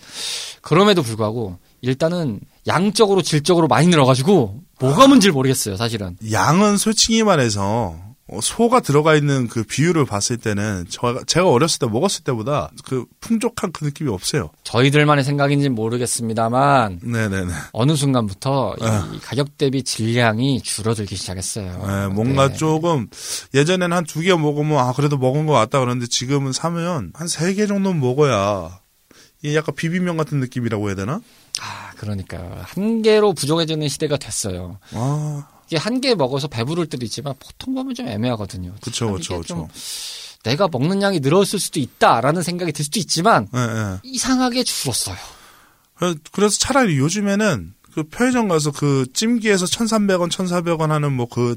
그럼에도 0.60 1.02
불구하고 1.02 1.58
일단은 1.80 2.40
양적으로 2.66 3.22
질적으로 3.22 3.66
많이 3.66 3.88
늘어가지고 3.88 4.60
뭐가 4.80 5.06
문제를 5.06 5.32
모르겠어요, 5.32 5.76
사실은. 5.76 6.18
양은 6.30 6.76
솔직히 6.76 7.22
말해서 7.22 7.62
어, 7.62 8.09
소가 8.42 8.80
들어가 8.80 9.14
있는 9.16 9.48
그 9.48 9.64
비율을 9.64 10.04
봤을 10.04 10.36
때는 10.36 10.86
저, 10.88 11.22
제가 11.26 11.48
어렸을 11.48 11.78
때 11.80 11.86
먹었을 11.86 12.22
때보다 12.24 12.70
그 12.84 13.04
풍족한 13.20 13.72
그 13.72 13.84
느낌이 13.84 14.10
없어요. 14.10 14.50
저희들만의 14.64 15.24
생각인지는 15.24 15.74
모르겠습니다만 15.74 17.00
네네네. 17.02 17.52
어느 17.72 17.96
순간부터 17.96 18.76
아. 18.80 19.10
이 19.12 19.18
가격 19.20 19.58
대비 19.58 19.82
질량이 19.82 20.60
줄어들기 20.62 21.16
시작했어요. 21.16 21.84
네, 21.86 22.06
뭔가 22.08 22.48
네. 22.48 22.56
조금 22.56 23.08
예전에는 23.54 23.96
한 23.96 24.04
두 24.04 24.20
개 24.22 24.34
먹으면 24.34 24.78
아 24.78 24.92
그래도 24.92 25.16
먹은 25.18 25.46
것 25.46 25.52
같다 25.54 25.80
그러는데 25.80 26.06
지금은 26.06 26.52
사면 26.52 27.10
한 27.14 27.26
세 27.26 27.54
개 27.54 27.66
정도는 27.66 28.00
먹어야 28.00 28.80
이게 29.42 29.56
약간 29.56 29.74
비빔면 29.74 30.16
같은 30.16 30.38
느낌이라고 30.40 30.88
해야 30.88 30.94
되나? 30.94 31.20
아, 31.62 31.90
그러니까요. 31.96 32.58
한 32.62 33.02
개로 33.02 33.32
부족해지는 33.32 33.88
시대가 33.88 34.16
됐어요. 34.16 34.78
아 34.92 35.46
이게 35.70 35.76
한 35.78 36.00
개 36.00 36.14
먹어서 36.16 36.48
배부를 36.48 36.86
때도 36.86 37.04
있지만 37.04 37.34
보통 37.38 37.74
보면 37.74 37.94
좀 37.94 38.08
애매하거든요. 38.08 38.74
좀 39.44 39.58
그쵸. 39.68 39.68
내가 40.42 40.68
먹는 40.68 41.00
양이 41.02 41.20
늘었을 41.20 41.58
수도 41.60 41.78
있다라는 41.80 42.42
생각이 42.42 42.72
들 42.72 42.84
수도 42.84 42.98
있지만 42.98 43.46
예, 43.54 43.58
예. 43.60 43.98
이상하게 44.02 44.64
줄었어요. 44.64 45.16
그래- 45.96 46.14
그래서 46.32 46.58
차라리 46.58 46.98
요즘에는 46.98 47.74
그 47.94 48.04
편의점 48.04 48.48
가서 48.48 48.70
그 48.72 49.06
찜기에서 49.12 49.66
1,300원, 49.66 50.30
1,400원 50.30 50.88
하는 50.88 51.12
뭐 51.12 51.26
그 51.26 51.56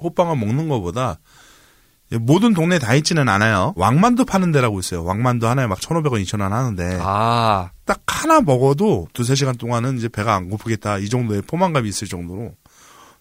호빵을 0.00 0.36
먹는 0.36 0.68
것보다 0.68 1.18
모든 2.20 2.54
동네에 2.54 2.78
다 2.78 2.94
있지는 2.94 3.28
않아요. 3.28 3.72
왕만두 3.76 4.24
파는 4.24 4.52
데라고 4.52 4.78
있어요. 4.80 5.02
왕만두 5.04 5.46
하나에 5.48 5.66
막 5.66 5.78
1,500원, 5.80 6.22
2,000원 6.22 6.50
하는데 6.50 6.98
아, 7.02 7.70
딱 7.84 8.00
하나 8.06 8.40
먹어도 8.40 9.08
두세 9.12 9.34
시간 9.34 9.56
동안은 9.56 9.98
이제 9.98 10.08
배가 10.08 10.34
안 10.34 10.48
고프겠다. 10.50 10.98
이 10.98 11.08
정도의 11.08 11.42
포만감이 11.42 11.88
있을 11.88 12.06
정도로 12.08 12.54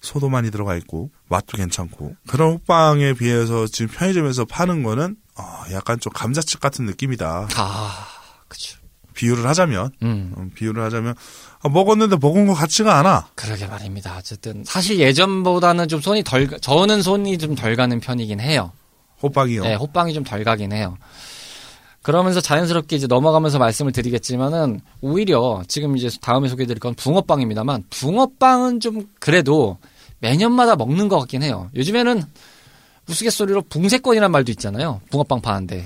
소도 0.01 0.29
많이 0.29 0.51
들어가 0.51 0.75
있고 0.75 1.09
맛도 1.29 1.57
괜찮고 1.57 2.15
그런 2.27 2.53
호빵에 2.53 3.13
비해서 3.13 3.65
지금 3.67 3.93
편의점에서 3.95 4.45
파는 4.45 4.83
거는 4.83 5.15
어, 5.37 5.63
약간 5.71 5.99
좀 5.99 6.11
감자칩 6.13 6.59
같은 6.59 6.85
느낌이다. 6.85 7.47
아, 7.55 8.07
그쵸. 8.47 8.77
비유를 9.13 9.47
하자면 9.47 9.91
음, 10.03 10.33
음, 10.37 10.51
비유를 10.53 10.83
하자면 10.83 11.15
아, 11.63 11.69
먹었는데 11.69 12.17
먹은 12.21 12.45
것 12.45 12.53
같지가 12.53 12.99
않아. 12.99 13.27
그러게 13.35 13.65
말입니다. 13.65 14.15
어쨌든 14.17 14.63
사실 14.63 14.99
예전보다는 14.99 15.87
좀 15.87 15.99
손이 16.01 16.23
덜, 16.23 16.45
가- 16.47 16.57
저는 16.59 17.01
손이 17.01 17.37
좀 17.39 17.55
덜 17.55 17.75
가는 17.75 17.99
편이긴 17.99 18.39
해요. 18.39 18.71
호빵이요. 19.23 19.63
네, 19.63 19.73
호빵이 19.75 20.13
좀 20.13 20.23
덜 20.23 20.43
가긴 20.43 20.71
해요. 20.71 20.97
그러면서 22.07 22.39
자연스럽게 22.39 22.95
이제 22.95 23.05
넘어가면서 23.05 23.59
말씀을 23.59 23.91
드리겠지만은 23.91 24.79
오히려 25.01 25.61
지금 25.67 25.97
이제 25.97 26.09
다음에 26.21 26.47
소개해드릴 26.47 26.79
건 26.79 26.93
붕어빵입니다만 26.93 27.83
붕어빵은 27.89 28.79
좀 28.79 29.09
그래도 29.19 29.77
매년마다 30.19 30.77
먹는 30.77 31.09
것 31.09 31.19
같긴 31.19 31.43
해요. 31.43 31.69
요즘에는 31.75 32.23
우스갯소리로 33.09 33.63
붕세권이란 33.63 34.31
말도 34.31 34.53
있잖아요. 34.53 35.01
붕어빵 35.11 35.41
파는데. 35.41 35.85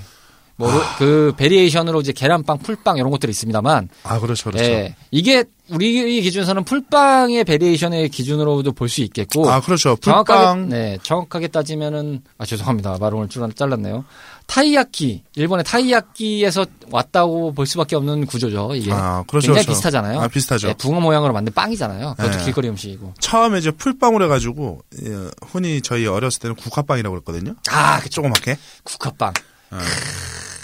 뭐, 0.54 0.70
그, 0.98 1.32
variation으로 1.38 2.00
이제 2.02 2.12
계란빵, 2.12 2.58
풀빵 2.58 2.98
이런 2.98 3.10
것들이 3.10 3.30
있습니다만. 3.30 3.88
아 4.04 4.20
그렇죠, 4.20 4.50
그렇죠. 4.50 4.64
예. 4.64 4.94
이게 5.10 5.44
우리 5.70 6.20
기준에서는 6.20 6.64
풀빵의 6.64 7.44
variation의 7.44 8.10
기준으로도 8.10 8.72
볼 8.72 8.88
수 8.88 9.00
있겠고. 9.00 9.50
아 9.50 9.60
그렇죠. 9.60 9.96
정확하게 10.00 10.38
풀빵. 10.38 10.68
네 10.68 10.98
정확하게 11.02 11.48
따지면은 11.48 12.22
아 12.38 12.44
죄송합니다 12.44 12.98
말을 13.00 13.28
좀 13.28 13.42
잘랐네요 13.54 14.04
타이야키 14.46 15.24
일본의 15.34 15.64
타이야키에서 15.64 16.66
왔다고 16.90 17.54
볼 17.54 17.66
수밖에 17.66 17.96
없는 17.96 18.26
구조죠 18.26 18.74
이게 18.74 18.92
아 18.92 19.24
그렇죠. 19.26 19.46
굉장히 19.48 19.64
그렇죠. 19.64 19.70
비슷하잖아요 19.72 20.20
아 20.20 20.28
비슷하죠. 20.28 20.68
네, 20.68 20.74
붕어 20.74 21.00
모양으로 21.00 21.32
만든 21.32 21.52
빵이잖아요 21.54 22.14
그것도 22.18 22.38
네. 22.38 22.44
길거리 22.44 22.68
음식이고 22.68 23.14
처음에 23.20 23.58
이제 23.58 23.70
풀빵을 23.70 24.22
해가지고 24.24 24.82
예, 25.04 25.10
흔히 25.50 25.80
저희 25.82 26.06
어렸을 26.06 26.40
때는 26.40 26.56
국화빵이라고 26.56 27.14
그랬거든요. 27.14 27.54
아 27.70 28.00
그, 28.00 28.08
조그맣게. 28.10 28.58
국화빵 28.84 29.32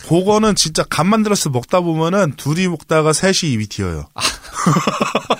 그거는 0.08 0.54
진짜 0.54 0.82
간 0.84 1.06
만 1.08 1.22
들어서 1.22 1.48
먹다 1.50 1.80
보면은 1.80 2.34
둘이 2.36 2.68
먹다가 2.68 3.12
셋이 3.12 3.52
입이 3.52 3.66
튀어요. 3.68 4.04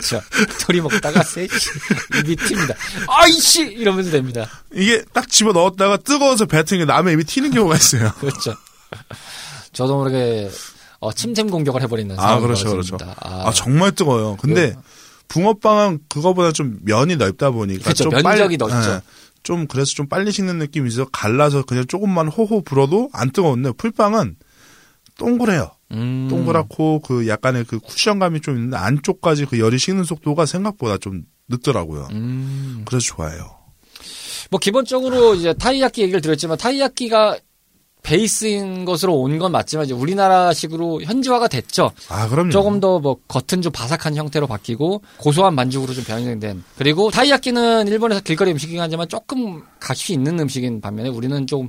그렇죠 0.00 0.20
둘이 0.60 0.80
먹다가 0.80 1.22
셋이 1.22 1.48
입이 2.20 2.36
튑니다 2.36 2.74
아이씨 3.08 3.62
이러면서 3.62 4.10
됩니다 4.10 4.46
이게 4.72 5.02
딱 5.12 5.28
집어 5.28 5.52
넣었다가 5.52 5.96
뜨거워서 5.98 6.46
뱉은 6.46 6.78
게 6.78 6.84
남의 6.84 7.14
입이 7.14 7.24
튀는 7.24 7.50
경우가 7.50 7.76
있어요. 7.76 8.12
그렇죠 8.20 8.54
저도 9.72 9.96
모르게 9.96 10.50
어, 11.00 11.12
침샘 11.12 11.50
공격을 11.50 11.82
해버리는 11.82 12.18
아 12.18 12.22
상황이 12.22 12.42
그렇죠. 12.42 12.70
그렇죠. 12.70 12.96
아, 13.20 13.48
아 13.48 13.52
정말 13.52 13.92
뜨거워요. 13.92 14.36
근데 14.40 14.74
붕어빵은 15.28 16.00
그거보다 16.08 16.52
좀 16.52 16.78
면이 16.82 17.16
넓다 17.16 17.50
보니까 17.50 17.84
그렇죠. 17.84 18.04
좀 18.04 18.12
면적이 18.12 18.56
빨리- 18.56 18.56
넓죠. 18.56 18.90
예, 18.92 19.00
좀 19.42 19.66
그래서 19.66 19.92
좀 19.92 20.08
빨리 20.08 20.32
식는 20.32 20.58
느낌이 20.58 20.88
있어 20.88 21.04
갈라서 21.06 21.62
그냥 21.64 21.86
조금만 21.86 22.28
호호 22.28 22.62
불어도 22.62 23.10
안 23.12 23.30
뜨거운데 23.30 23.72
풀빵은 23.76 24.36
동그래요. 25.18 25.70
음. 25.92 26.26
동그랗고 26.28 27.00
그 27.00 27.28
약간의 27.28 27.64
그 27.64 27.78
쿠션감이 27.78 28.40
좀 28.40 28.56
있는데 28.56 28.76
안쪽까지 28.76 29.46
그 29.46 29.58
열이 29.58 29.78
식는 29.78 30.04
속도가 30.04 30.46
생각보다 30.46 30.98
좀 30.98 31.22
늦더라고요. 31.48 32.08
음. 32.12 32.82
그래서 32.86 33.04
좋아요. 33.04 33.56
뭐 34.50 34.60
기본적으로 34.60 35.34
이제 35.34 35.52
타이야키 35.54 36.02
얘기를 36.02 36.20
드렸지만 36.20 36.56
타이야키가 36.58 37.38
베이스인 38.02 38.84
것으로 38.84 39.16
온 39.16 39.38
건 39.40 39.50
맞지만 39.50 39.84
이제 39.86 39.92
우리나라식으로 39.94 41.02
현지화가 41.02 41.48
됐죠. 41.48 41.90
아 42.08 42.28
그럼요. 42.28 42.50
조금 42.50 42.78
더 42.78 43.00
뭐 43.00 43.16
겉은 43.26 43.62
좀 43.62 43.72
바삭한 43.72 44.14
형태로 44.14 44.46
바뀌고 44.46 45.02
고소한 45.16 45.56
반죽으로 45.56 45.92
좀 45.92 46.04
변형된. 46.04 46.62
그리고 46.78 47.10
타이야키는 47.10 47.88
일본에서 47.88 48.20
길거리 48.20 48.52
음식이긴 48.52 48.80
하지만 48.80 49.08
조금 49.08 49.62
값이 49.80 50.12
있는 50.12 50.38
음식인 50.38 50.80
반면에 50.80 51.08
우리는 51.08 51.46
좀 51.48 51.68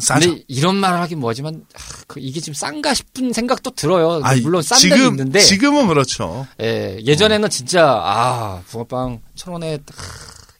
싸죠. 0.00 0.28
근데 0.30 0.44
이런 0.48 0.76
말을 0.76 1.00
하긴 1.00 1.18
뭐하지만 1.20 1.64
아, 1.74 1.78
그 2.06 2.20
이게 2.20 2.40
지금 2.40 2.54
싼가 2.54 2.94
싶은 2.94 3.32
생각도 3.32 3.70
들어요. 3.72 4.20
아, 4.24 4.34
물론 4.42 4.62
싼 4.62 4.78
지금 4.78 4.96
데도 4.96 5.08
있는데 5.10 5.40
지금은 5.40 5.86
그렇죠. 5.88 6.46
예, 6.60 6.98
예전에는 7.04 7.48
진짜 7.50 7.84
아 8.02 8.62
붕어빵 8.68 9.20
천 9.34 9.52
원에 9.52 9.78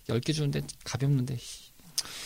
열 0.09 0.21
개 0.21 0.33
주는데 0.33 0.61
가볍는데 0.85 1.39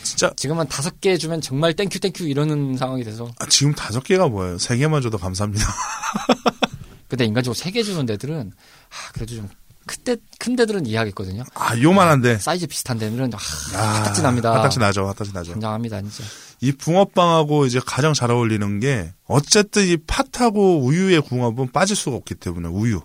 진짜 0.02 0.30
지금은 0.36 0.68
다섯 0.68 1.00
개 1.00 1.16
주면 1.18 1.40
정말 1.40 1.74
thank 1.74 1.98
you, 2.00 2.08
thank 2.08 2.18
you 2.18 2.24
이러는 2.26 2.76
상황이 2.76 3.04
돼서 3.04 3.30
아, 3.38 3.46
지금 3.48 3.74
다섯 3.74 4.02
개가 4.04 4.28
뭐예요? 4.28 4.58
세 4.58 4.76
개만 4.76 5.02
줘도 5.02 5.18
감사합니다. 5.18 5.66
근데 7.08 7.24
인간적으로 7.24 7.54
세 7.54 7.70
개 7.70 7.82
주는 7.82 8.04
데들은 8.06 8.52
아 8.90 9.12
그래도 9.12 9.34
좀 9.36 9.48
큰데 9.86 10.16
큰 10.38 10.54
데들은 10.56 10.84
이해하겠거든요. 10.86 11.44
아 11.54 11.78
요만한데. 11.80 12.38
사이즈 12.38 12.66
비슷한 12.66 12.98
데들은 12.98 13.30
아, 13.32 13.38
아, 13.78 13.80
핫딱지 14.00 14.20
납니다. 14.22 14.54
핫딱지 14.54 14.78
나죠. 14.78 15.06
핫딱지 15.06 15.32
나죠. 15.32 15.52
굉장합니다 15.52 16.00
진짜. 16.02 16.24
이 16.60 16.72
붕어빵하고 16.72 17.66
이제 17.66 17.80
가장 17.84 18.14
잘 18.14 18.30
어울리는 18.30 18.80
게 18.80 19.12
어쨌든 19.26 19.86
이 19.86 19.96
팥하고 19.96 20.80
우유의 20.84 21.22
궁합은 21.22 21.70
빠질 21.72 21.94
수가 21.96 22.16
없기 22.16 22.34
때문에 22.34 22.68
우유. 22.68 23.00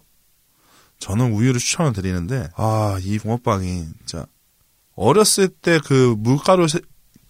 저는 1.00 1.34
우유를 1.34 1.60
추천을 1.60 1.94
드리는데 1.94 2.50
아 2.56 2.98
이 3.04 3.20
붕어빵이 3.20 3.86
진짜 4.06 4.26
어렸을 4.96 5.50
때 5.50 5.80
그 5.86 6.16
물가루 6.18 6.68
세- 6.68 6.80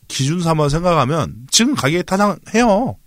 기준 0.07 0.41
삼아 0.41 0.69
생각하면 0.69 1.33
지금 1.49 1.73
가격에 1.75 2.03
타당해요. 2.03 2.97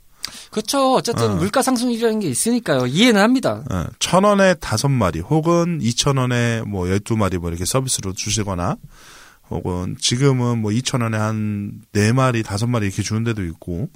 그렇죠. 0.50 0.94
어쨌든 0.94 1.30
어. 1.32 1.34
물가 1.36 1.62
상승이라는 1.62 2.18
게 2.20 2.28
있으니까요. 2.28 2.86
이해는 2.86 3.20
합니다. 3.20 3.62
예, 3.72 3.84
천 4.00 4.24
원에 4.24 4.54
다섯 4.54 4.88
마리 4.88 5.20
혹은 5.20 5.78
이천 5.80 6.16
원에 6.16 6.62
뭐 6.62 6.88
열두 6.90 7.16
마리 7.16 7.38
뭐 7.38 7.48
이렇게 7.50 7.64
서비스로 7.64 8.12
주시거나 8.12 8.76
혹은 9.50 9.96
지금은 10.00 10.58
뭐 10.58 10.72
이천 10.72 11.00
원에 11.02 11.16
한 11.16 11.82
네 11.92 12.12
마리 12.12 12.42
다섯 12.42 12.66
마리 12.66 12.86
이렇게 12.86 13.02
주는 13.02 13.22
데도 13.24 13.44
있고 13.44 13.88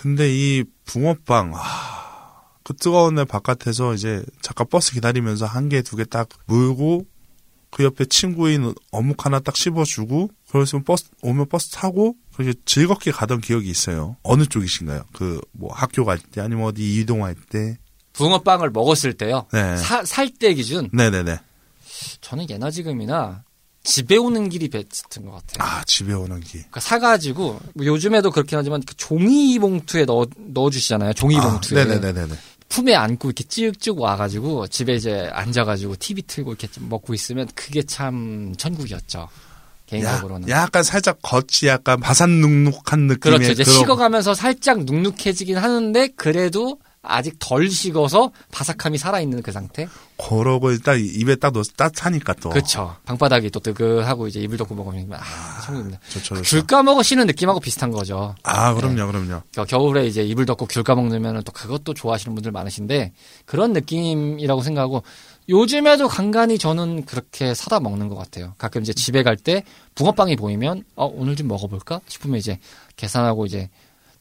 근데 0.00 0.30
이 0.32 0.64
붕어빵 0.86 1.52
아, 1.54 2.42
그 2.64 2.74
뜨거운 2.74 3.16
날 3.16 3.24
바깥에서 3.26 3.94
이제 3.94 4.24
잠깐 4.40 4.66
버스 4.70 4.92
기다리면서 4.92 5.46
한 5.46 5.68
개 5.68 5.82
두 5.82 5.96
개 5.96 6.04
딱 6.04 6.28
물고 6.46 7.04
그 7.70 7.84
옆에 7.84 8.04
친구인 8.04 8.74
어묵 8.90 9.24
하나 9.26 9.40
딱 9.40 9.56
씹어주고 9.56 10.30
그래서 10.50 10.78
버스 10.84 11.06
오면 11.22 11.48
버스 11.48 11.70
타고 11.70 12.14
그렇게 12.34 12.58
즐겁게 12.66 13.10
가던 13.10 13.40
기억이 13.40 13.68
있어요. 13.70 14.16
어느 14.22 14.44
쪽이신가요? 14.46 15.04
그 15.12 15.40
뭐 15.52 15.72
학교 15.72 16.04
갈 16.04 16.18
때 16.18 16.40
아니면 16.40 16.64
어디 16.64 16.96
이동할 17.00 17.34
때 17.50 17.78
붕어빵을 18.14 18.70
먹었을 18.70 19.14
때요. 19.14 19.46
네. 19.52 19.76
살때 20.04 20.52
기준 20.54 20.88
네네네. 20.92 21.38
저는 22.20 22.48
예나 22.50 22.70
지금이나 22.70 23.42
집에 23.84 24.16
오는 24.16 24.48
길이 24.48 24.68
베스트인 24.68 25.26
것 25.26 25.32
같아요. 25.32 25.56
아, 25.68 25.82
집에 25.84 26.12
오는 26.12 26.40
길. 26.40 26.60
그러니까 26.60 26.80
사가지고 26.80 27.60
뭐 27.74 27.86
요즘에도 27.86 28.30
그렇긴 28.30 28.58
하지만 28.58 28.82
그 28.86 28.96
종이 28.96 29.58
봉투에 29.58 30.04
넣어 30.04 30.26
넣어주시잖아요. 30.36 31.14
종이 31.14 31.36
아, 31.36 31.50
봉투에 31.50 31.84
네네네네. 31.84 32.34
품에 32.68 32.94
안고 32.94 33.28
이렇게 33.28 33.44
쭉쭉 33.44 34.00
와가지고 34.00 34.68
집에 34.68 34.94
이제 34.94 35.28
앉아가지고 35.32 35.96
TV 35.98 36.22
틀고 36.22 36.52
이렇게 36.52 36.68
좀 36.68 36.88
먹고 36.88 37.12
있으면 37.12 37.48
그게 37.54 37.82
참 37.82 38.54
천국이었죠. 38.56 39.28
개인적으로는. 39.86 40.48
야, 40.48 40.62
약간 40.62 40.82
살짝 40.82 41.18
겉이 41.20 41.66
약간 41.66 42.00
바삭 42.00 42.30
눅눅한 42.30 43.00
느낌의 43.00 43.18
그렇죠. 43.18 43.50
이제 43.52 43.64
그런- 43.64 43.78
식어가면서 43.78 44.34
살짝 44.34 44.84
눅눅해지긴 44.84 45.58
하는데 45.58 46.08
그래도 46.16 46.78
아직 47.04 47.34
덜 47.40 47.68
식어서 47.68 48.30
바삭함이 48.52 48.96
살아있는 48.96 49.42
그 49.42 49.50
상태? 49.50 49.88
그러고 50.16 50.76
딱 50.78 50.94
입에 51.00 51.34
딱 51.34 51.52
넣어서 51.52 51.72
따뜻하니까 51.76 52.34
또 52.34 52.50
그렇죠. 52.50 52.94
방바닥이 53.04 53.50
또 53.50 53.58
뜨뜻하고 53.58 54.28
이제 54.28 54.38
이불 54.40 54.56
덮고 54.56 54.76
먹으면 54.76 55.12
아, 55.14 55.60
천국입니다. 55.64 55.98
좋죠, 56.10 56.36
좋죠. 56.36 56.42
귤 56.44 56.66
까먹으시는 56.66 57.26
느낌하고 57.26 57.58
비슷한 57.58 57.90
거죠. 57.90 58.36
아 58.44 58.72
그럼요 58.74 59.08
그럼요 59.08 59.42
겨- 59.50 59.64
겨울에 59.64 60.06
이제 60.06 60.22
이불 60.22 60.46
덮고 60.46 60.66
귤 60.66 60.84
까먹으면 60.84 61.42
또 61.42 61.50
그것도 61.50 61.94
좋아하시는 61.94 62.32
분들 62.36 62.52
많으신데 62.52 63.12
그런 63.46 63.72
느낌이라고 63.72 64.62
생각하고 64.62 65.02
요즘에도 65.48 66.06
간간히 66.06 66.56
저는 66.56 67.04
그렇게 67.04 67.52
사다 67.52 67.80
먹는 67.80 68.08
것 68.08 68.14
같아요. 68.14 68.54
가끔 68.58 68.80
이제 68.82 68.92
집에 68.92 69.24
갈 69.24 69.36
때 69.36 69.64
붕어빵이 69.96 70.36
보이면 70.36 70.84
어 70.94 71.06
오늘 71.06 71.34
좀 71.34 71.48
먹어볼까 71.48 72.00
싶으면 72.06 72.38
이제 72.38 72.60
계산하고 72.94 73.44
이제 73.46 73.70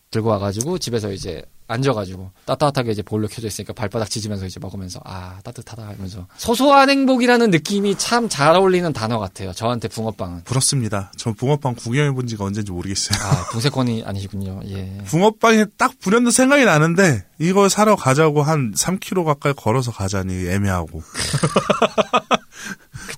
들고 0.10 0.30
와가지고 0.30 0.80
집에서 0.80 1.12
이제 1.12 1.44
앉아가지고 1.72 2.32
따뜻하게 2.46 2.92
이제 2.92 3.02
볼로 3.02 3.28
켜져 3.28 3.48
있으니까 3.48 3.74
발바닥 3.74 4.10
지지면서 4.10 4.46
이제 4.46 4.60
먹으면서 4.60 5.00
아 5.06 5.40
따뜻하다 5.44 5.88
하면서 5.88 6.28
소소한 6.38 6.90
행복이라는 6.90 7.50
느낌이 7.52 7.96
참 7.98 8.30
잘 8.30 8.56
어울리는 8.56 8.92
단어 8.94 9.20
같아요. 9.20 9.52
저한테 9.54 9.88
붕어빵은 9.88 10.44
부럽습니다 10.46 11.12
저 11.18 11.34
붕어빵 11.34 11.76
구경해 11.76 12.12
본 12.12 12.28
지가 12.28 12.46
언젠지 12.46 12.72
모르겠어요 12.72 13.20
아 13.22 13.46
붕세권이 13.52 14.04
아니시군요. 14.06 14.62
예. 14.68 14.98
붕어빵이 15.06 15.66
딱 15.78 15.94
불현듯 16.00 16.34
생각이 16.34 16.64
나는데 16.66 17.26
이걸 17.40 17.70
사러 17.70 17.96
가자고 17.96 18.44
한 18.44 18.74
3km 18.74 19.26
가까이 19.26 19.54
걸어서 19.54 19.92
가자니 19.92 20.48
애매하고 20.50 21.02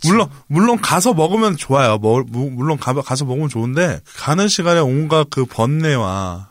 물론 0.06 0.30
물론 0.48 0.80
가서 0.82 1.14
먹으면 1.14 1.58
좋아요 1.58 1.98
먹- 1.98 2.26
무- 2.30 2.50
물론 2.50 2.78
가, 2.78 2.94
가서 2.94 3.26
먹으면 3.26 3.50
좋은데 3.50 4.00
가는 4.18 4.48
시간에 4.48 4.80
온갖 4.80 5.28
그 5.30 5.46
번뇌와 5.46 6.50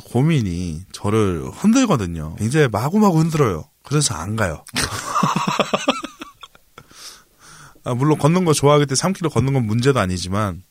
그 0.00 0.12
고민이 0.12 0.82
저를 0.92 1.50
흔들거든요 1.52 2.36
굉장히 2.36 2.68
마구마구 2.68 3.18
흔들어요 3.18 3.64
그래서 3.82 4.14
안 4.14 4.36
가요 4.36 4.64
아, 7.84 7.94
물론 7.94 8.18
걷는 8.18 8.44
거 8.44 8.52
좋아하기 8.52 8.86
때문에 8.86 9.00
3km 9.00 9.32
걷는 9.32 9.52
건 9.54 9.66
문제도 9.66 9.98
아니지만 9.98 10.62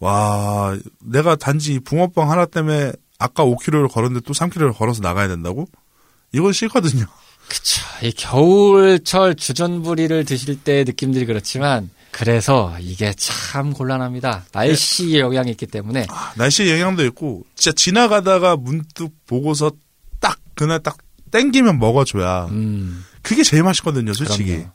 와, 0.00 0.76
내가 1.00 1.36
단지 1.36 1.74
이 1.74 1.80
붕어빵 1.80 2.30
하나 2.30 2.46
때문에 2.46 2.92
아까 3.18 3.44
5km를 3.44 3.92
걸었는데 3.92 4.24
또 4.26 4.32
3km를 4.32 4.74
걸어서 4.74 5.02
나가야 5.02 5.28
된다고? 5.28 5.66
이건 6.32 6.52
싫거든요. 6.52 7.04
그쵸. 7.48 7.82
이 8.02 8.12
겨울철 8.12 9.34
주전부리를 9.34 10.24
드실 10.24 10.62
때 10.62 10.84
느낌들이 10.84 11.26
그렇지만 11.26 11.90
그래서 12.12 12.76
이게 12.80 13.12
참 13.16 13.72
곤란합니다. 13.72 14.46
날씨의 14.52 15.20
영향이 15.20 15.50
있기 15.52 15.66
때문에 15.66 16.06
아, 16.08 16.32
날씨 16.36 16.68
영향도 16.70 17.04
있고, 17.06 17.44
진짜 17.54 17.74
지나가다가 17.74 18.56
문득 18.56 19.10
보고서 19.26 19.70
딱, 20.18 20.38
그날 20.54 20.82
딱 20.82 20.98
땡기면 21.30 21.78
먹어줘야. 21.78 22.46
음 22.50 23.04
그게 23.22 23.42
제일 23.42 23.62
맛있거든요, 23.62 24.12
솔직히. 24.12 24.56
그럼요. 24.56 24.70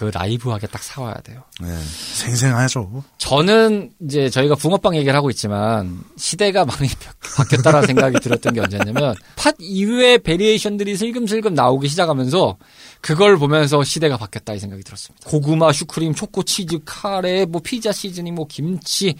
그 0.00 0.06
라이브하게 0.14 0.66
딱 0.68 0.82
사와야 0.82 1.12
돼요. 1.16 1.42
네, 1.60 1.68
생생하죠. 2.14 3.04
저는 3.18 3.90
이제 4.02 4.30
저희가 4.30 4.54
붕어빵 4.54 4.96
얘기를 4.96 5.14
하고 5.14 5.28
있지만 5.28 6.00
시대가 6.16 6.64
많이 6.64 6.88
바- 6.88 7.12
바뀌었다라는 7.36 7.86
생각이 7.88 8.18
들었던 8.20 8.54
게 8.54 8.60
언제냐면 8.60 9.14
팥 9.36 9.56
이외의 9.58 10.20
variation들이 10.22 10.96
슬금슬금 10.96 11.52
나오기 11.52 11.88
시작하면서 11.88 12.56
그걸 13.02 13.36
보면서 13.36 13.84
시대가 13.84 14.16
바뀌었다 14.16 14.54
이 14.54 14.58
생각이 14.58 14.82
들었습니다. 14.84 15.28
고구마, 15.28 15.70
슈크림, 15.70 16.14
초코, 16.14 16.44
치즈, 16.44 16.78
카레, 16.86 17.44
뭐 17.44 17.60
피자 17.62 17.92
seasoning, 17.92 18.34
뭐 18.34 18.46
김치. 18.48 19.14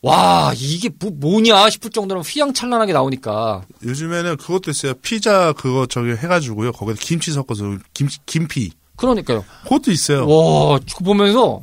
와 0.00 0.52
이게 0.56 0.90
뭐, 0.98 1.12
뭐냐 1.14 1.70
싶을 1.70 1.90
정도로 1.92 2.22
휘황찬란하게 2.22 2.92
나오니까 2.92 3.62
요즘에는 3.84 4.36
그것도 4.36 4.72
있어요. 4.72 4.94
피자 4.94 5.52
그거 5.52 5.86
저기 5.86 6.10
해가지고요. 6.10 6.72
거기다 6.72 6.98
김치 7.00 7.30
섞어서, 7.30 7.76
김, 7.94 8.08
김피. 8.26 8.72
그러니까요. 9.02 9.44
그것도 9.64 9.90
있어요. 9.92 10.26
와, 10.26 10.78
보면서 11.04 11.62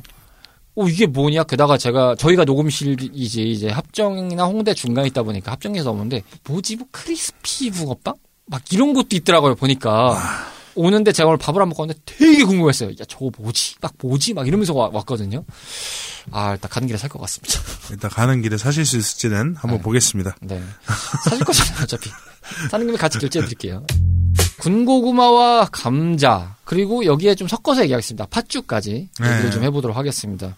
어 0.76 0.86
이게 0.88 1.06
뭐냐? 1.06 1.44
게다가 1.44 1.76
제가 1.76 2.14
저희가 2.16 2.44
녹음실이지 2.44 3.42
이제 3.50 3.68
합정이나 3.68 4.44
홍대 4.44 4.72
중간에 4.72 5.08
있다 5.08 5.22
보니까 5.24 5.52
합정에서 5.52 5.90
오는데 5.90 6.22
뭐지 6.44 6.76
뭐 6.76 6.86
크리스피 6.92 7.70
붕어빵 7.70 8.14
막 8.46 8.62
이런 8.72 8.92
것도 8.94 9.08
있더라고요 9.12 9.56
보니까 9.56 10.16
오는데 10.76 11.10
제가 11.12 11.28
오늘 11.28 11.38
밥을 11.38 11.60
안 11.60 11.68
먹고 11.68 11.82
왔는데 11.82 12.00
되게 12.06 12.44
궁금했어요. 12.44 12.90
야 12.90 13.04
저거 13.08 13.30
뭐지? 13.36 13.74
막 13.80 13.92
뭐지? 14.00 14.34
막 14.34 14.46
이러면서 14.46 14.72
와- 14.72 14.88
왔거든요. 14.92 15.44
아 16.30 16.52
일단 16.52 16.70
가는 16.70 16.86
길에 16.86 16.96
살 16.96 17.10
것 17.10 17.18
같습니다. 17.20 17.54
일단 17.90 18.08
가는 18.10 18.40
길에 18.40 18.56
사실 18.56 18.86
수 18.86 18.96
있을지는 18.96 19.56
한번 19.56 19.78
네. 19.78 19.82
보겠습니다. 19.82 20.36
네 20.42 20.62
사실 21.24 21.44
거잖아요 21.44 21.82
어차피 21.82 22.10
사는 22.70 22.86
김에 22.86 22.96
같이 22.96 23.18
결제해 23.18 23.44
드릴게요. 23.44 23.84
군고구마와 24.60 25.68
감자 25.72 26.56
그리고 26.64 27.04
여기에 27.04 27.34
좀 27.34 27.48
섞어서 27.48 27.82
얘기하겠습니다. 27.82 28.26
팥죽까지 28.26 29.08
얘기를 29.20 29.42
네. 29.44 29.50
좀 29.50 29.62
해보도록 29.64 29.96
하겠습니다. 29.96 30.56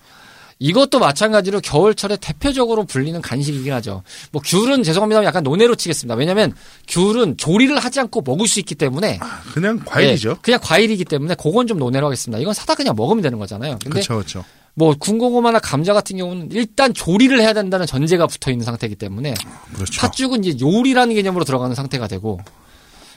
이것도 0.58 1.00
마찬가지로 1.00 1.60
겨울철에 1.60 2.18
대표적으로 2.20 2.84
불리는 2.84 3.20
간식이긴 3.20 3.72
하죠. 3.72 4.04
뭐 4.30 4.40
귤은 4.44 4.84
죄송합니다만 4.84 5.26
약간 5.26 5.42
논외로 5.42 5.74
치겠습니다. 5.74 6.14
왜냐하면 6.14 6.54
귤은 6.86 7.36
조리를 7.36 7.76
하지 7.78 7.98
않고 7.98 8.22
먹을 8.24 8.46
수 8.46 8.60
있기 8.60 8.76
때문에 8.76 9.18
그냥 9.52 9.80
과일이죠. 9.84 10.30
예, 10.30 10.34
그냥 10.40 10.60
과일이기 10.62 11.04
때문에 11.04 11.34
그건 11.34 11.66
좀 11.66 11.78
논외로 11.78 12.06
하겠습니다. 12.06 12.38
이건 12.40 12.54
사다 12.54 12.76
그냥 12.76 12.94
먹으면 12.94 13.22
되는 13.22 13.38
거잖아요. 13.40 13.78
근데 13.82 13.90
그렇죠, 13.90 14.14
그렇죠. 14.14 14.44
뭐 14.74 14.94
군고구마나 14.98 15.58
감자 15.58 15.92
같은 15.92 16.16
경우는 16.16 16.50
일단 16.52 16.94
조리를 16.94 17.40
해야 17.40 17.52
된다는 17.52 17.84
전제가 17.84 18.26
붙어 18.28 18.50
있는 18.52 18.64
상태이기 18.64 18.94
때문에 18.96 19.34
그렇죠. 19.74 20.00
팥죽은 20.00 20.44
이제 20.44 20.64
요리라는 20.64 21.14
개념으로 21.14 21.44
들어가는 21.44 21.74
상태가 21.74 22.06
되고 22.06 22.40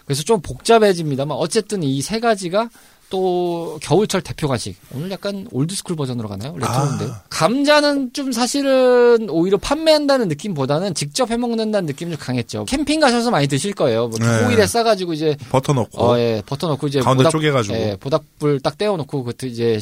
그래서 0.05 0.23
좀 0.23 0.41
복잡해집니다만 0.41 1.35
어쨌든 1.37 1.83
이 1.83 2.01
세 2.01 2.19
가지가 2.19 2.69
또 3.11 3.77
겨울철 3.83 4.21
대표 4.21 4.47
간식 4.47 4.75
오늘 4.95 5.11
약간 5.11 5.47
old 5.51 5.66
school 5.66 5.95
버전으로 5.95 6.27
가나요? 6.27 6.55
레트로인데요. 6.57 7.09
아. 7.11 7.21
감자는 7.29 8.13
좀 8.13 8.31
사실은 8.31 9.27
오히려 9.29 9.57
판매한다는 9.57 10.27
느낌보다는 10.27 10.95
직접 10.95 11.29
해먹는다는 11.29 11.85
느낌이 11.85 12.11
좀 12.11 12.19
강했죠. 12.19 12.65
캠핑 12.65 12.99
가셔서 12.99 13.29
많이 13.29 13.45
드실 13.47 13.73
거예요. 13.75 14.07
뭐 14.07 14.17
네. 14.17 14.43
호일에 14.45 14.65
싸가지고 14.65 15.13
이제 15.13 15.35
버터 15.49 15.73
넣고 15.73 16.03
어, 16.03 16.17
예, 16.17 16.41
버터 16.47 16.67
넣고 16.67 16.87
이제 16.87 16.99
가운데 16.99 17.29
쪼개가지고. 17.29 17.75
예, 17.75 17.95
모닥불 17.99 18.59
딱 18.61 18.75
떼어놓고 18.79 19.23
그것도 19.23 19.45
이제 19.47 19.79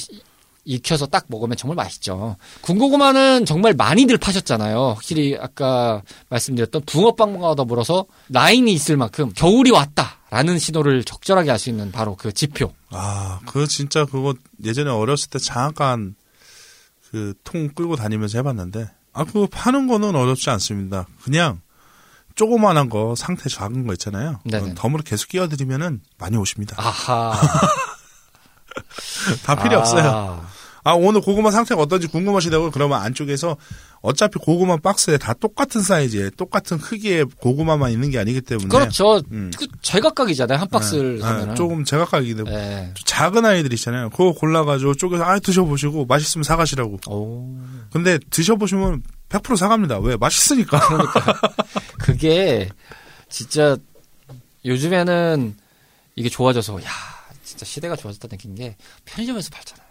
익혀서 0.65 1.08
딱 1.08 1.26
먹으면 1.28 1.58
정말 1.58 1.76
맛있죠. 1.76 2.38
군고구마는 2.62 3.45
정말 3.45 3.73
많이들 3.73 4.17
파셨잖아요. 4.17 4.93
확실히 4.95 5.38
아까 5.39 6.02
말씀드렸던 6.30 6.84
붕어빵과 6.86 7.56
더불어서 7.56 8.06
라인이 8.30 8.71
있을 8.73 8.95
만큼 8.97 9.32
겨울이 9.34 9.71
왔다라는 9.71 10.60
신호를 10.60 11.04
적절하게 11.04 11.52
알 11.52 11.60
수 11.60 11.69
있는 11.69 11.91
바로 11.91 12.15
그 12.15 12.32
지표. 12.34 12.71
아, 12.91 13.39
그 13.45 13.67
진짜 13.67 14.06
그거 14.06 14.34
예전에 14.63 14.89
어렸을 14.89 15.30
때 15.30 15.39
잠깐 15.39 16.15
그 17.10 17.34
통 17.43 17.69
끌고 17.69 17.95
다니면서 17.95 18.38
해봤는데 18.39 18.89
아 19.13 19.23
그거 19.26 19.47
파는 19.52 19.88
거는 19.88 20.15
어렵지 20.15 20.49
않습니다. 20.49 21.06
그냥 21.23 21.62
조그만한 22.36 22.89
거 22.89 23.13
상태 23.15 23.47
작은 23.49 23.86
거 23.86 23.93
있잖아요. 23.93 24.39
네네. 24.45 24.73
덤으로 24.76 25.04
계속 25.04 25.28
끼워드리면은 25.28 26.02
많이 26.17 26.36
오십니다. 26.38 26.76
아하. 26.80 27.34
다 29.43 29.55
필요 29.62 29.77
아. 29.77 29.79
없어요. 29.79 30.45
아 30.86 30.91
오늘 30.91 31.21
고구마 31.21 31.49
상태가 31.49 31.81
어떤지 31.81 32.07
궁금하시다고 32.07 32.71
그러면 32.71 33.01
안쪽에서 33.01 33.55
어차피 34.01 34.38
고구마 34.38 34.77
박스에 34.77 35.17
다 35.17 35.33
똑같은 35.33 35.81
사이즈에 35.81 36.29
똑같은 36.31 36.77
크기의 36.77 37.23
고구마만 37.39 37.91
있는 37.91 38.09
게 38.09 38.19
아니기 38.19 38.41
때문에 38.41 38.67
그렇죠. 38.67 39.21
음. 39.31 39.49
그 39.57 39.65
제각각이잖아요. 39.81 40.59
한 40.59 40.67
박스를 40.67 41.15
네, 41.15 41.21
사면은. 41.21 41.49
네, 41.49 41.55
조금 41.55 41.86
때문에 41.86 42.51
예. 42.51 42.93
작은 43.05 43.45
아이들 43.45 43.71
있잖아요. 43.73 44.09
그거 44.09 44.33
골라가지고 44.33 44.95
쪼개서 44.95 45.23
아 45.23 45.39
드셔보시고 45.39 46.05
맛있으면 46.05 46.43
사가시라고. 46.43 46.99
오. 47.07 47.57
근데 47.89 48.19
드셔보시면 48.29 49.03
100% 49.29 49.55
사갑니다. 49.55 49.99
왜? 49.99 50.17
맛있으니까. 50.17 50.81
그게 51.97 52.67
진짜 53.29 53.77
요즘에는 54.65 55.55
이게 56.17 56.27
좋아져서 56.27 56.83
야 56.83 56.89
진짜 57.63 57.69
시대가 57.69 57.95
좋아졌다 57.95 58.28
느낀 58.28 58.56
게 58.56 58.76
편의점에서 59.06 59.49
팔잖아요. 59.52 59.88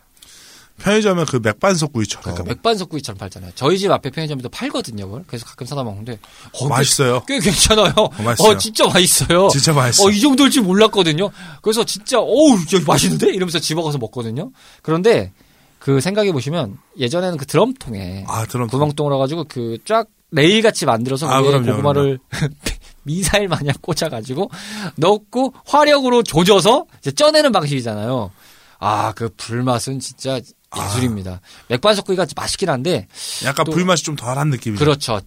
편의점에 0.78 1.24
그 1.26 1.38
맥반석구이처럼 1.42 2.22
그러니까 2.22 2.44
맥반석구이처럼 2.44 3.18
팔잖아요. 3.18 3.52
저희 3.54 3.78
집 3.78 3.90
앞에 3.90 4.10
편의점에도 4.10 4.48
팔거든요. 4.48 5.06
그걸 5.06 5.24
그래서 5.26 5.44
가끔 5.44 5.66
사다 5.66 5.84
먹는데 5.84 6.18
어, 6.54 6.68
맛있어요. 6.68 7.22
꽤, 7.26 7.38
꽤 7.38 7.50
괜찮아요. 7.50 7.92
맛있어요. 8.24 8.48
어 8.52 8.58
진짜 8.58 8.86
맛있어요. 8.86 9.48
진짜 9.48 9.72
맛있어. 9.72 10.06
어, 10.06 10.10
이 10.10 10.20
정도일 10.20 10.50
줄 10.50 10.62
몰랐거든요. 10.62 11.30
그래서 11.60 11.84
진짜, 11.84 12.18
어우, 12.18 12.54
야, 12.54 12.80
맛있는데? 12.86 13.28
이러면서 13.28 13.58
집어가서 13.58 13.98
먹거든요. 13.98 14.50
그런데, 14.80 15.32
그 15.78 16.00
생각해 16.00 16.32
보시면, 16.32 16.78
예전에는 16.98 17.36
그 17.36 17.46
드럼통에, 17.46 18.24
아, 18.26 18.46
드럼 18.46 18.68
구멍 18.68 18.92
뚫어 18.92 19.18
가지고 19.18 19.44
그 19.44 19.78
쫙 19.84 20.06
레일 20.32 20.62
같이 20.62 20.86
만들어서 20.86 21.28
아, 21.28 21.42
그럼요, 21.42 21.66
고구마를 21.72 22.18
미사일 23.04 23.48
마냥 23.48 23.74
꽂아가지고 23.80 24.50
넣고 24.96 25.54
화력으로 25.66 26.22
조져서 26.22 26.86
이제 27.00 27.10
쪄내는 27.12 27.52
방식이잖아요. 27.52 28.30
아, 28.78 29.12
그 29.12 29.28
불맛은 29.36 30.00
진짜 30.00 30.40
예술입니다. 30.76 31.40
맥반 31.68 31.94
석구이가 31.94 32.26
맛있긴 32.34 32.68
한데 32.70 33.06
약간 33.44 33.64
또- 33.66 33.72
불맛이 33.72 34.02
좀 34.04 34.16
덜한 34.16 34.48
느낌이죠. 34.50 34.84
그렇죠. 34.84 35.20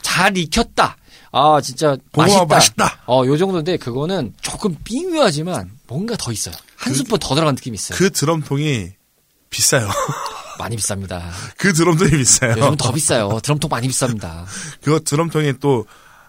잘 0.00 0.36
익혔다. 0.36 0.96
아, 1.32 1.60
진짜 1.62 1.96
맛있다. 2.14 2.44
맛있다. 2.44 3.00
어, 3.06 3.24
요 3.26 3.36
정도인데 3.36 3.78
그거는 3.78 4.34
조금 4.42 4.76
미묘하지만 4.88 5.70
뭔가 5.86 6.14
더 6.16 6.30
있어요. 6.32 6.54
한 6.76 6.92
그- 6.92 6.98
스푼 6.98 7.18
더 7.18 7.34
들어간 7.34 7.54
느낌이 7.54 7.74
있어요. 7.74 7.98
그 7.98 8.10
드럼통이 8.10 8.90
비싸요. 9.50 9.88
많이 10.58 10.76
비쌉니다. 10.76 11.22
그 11.56 11.72
드럼통이 11.72 12.10
비싸요. 12.10 12.52
요즘 12.58 12.76
더 12.76 12.92
비싸요. 12.92 13.40
드럼통 13.42 13.68
많이 13.70 13.88
비쌉니다. 13.88 14.44
그거 14.82 15.00
드럼통이 15.00 15.54
또 15.60 15.86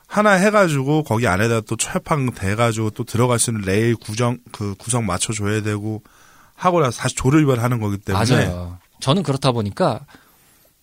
하나 0.07 0.31
해가지고 0.33 1.03
거기 1.03 1.27
안에다 1.27 1.61
또 1.61 1.75
철판 1.75 2.31
대가지고 2.33 2.91
또 2.91 3.03
들어갈 3.03 3.39
수 3.39 3.51
있는 3.51 3.63
레일 3.65 3.95
구정 3.95 4.37
그 4.51 4.75
구성 4.75 5.05
맞춰줘야 5.05 5.61
되고 5.61 6.03
하고 6.55 6.81
나서 6.81 7.01
다시 7.01 7.15
조립을 7.15 7.61
하는 7.61 7.79
거기 7.79 7.97
때문에 7.97 8.47
맞아요. 8.47 8.77
저는 8.99 9.23
그렇다 9.23 9.51
보니까 9.51 10.05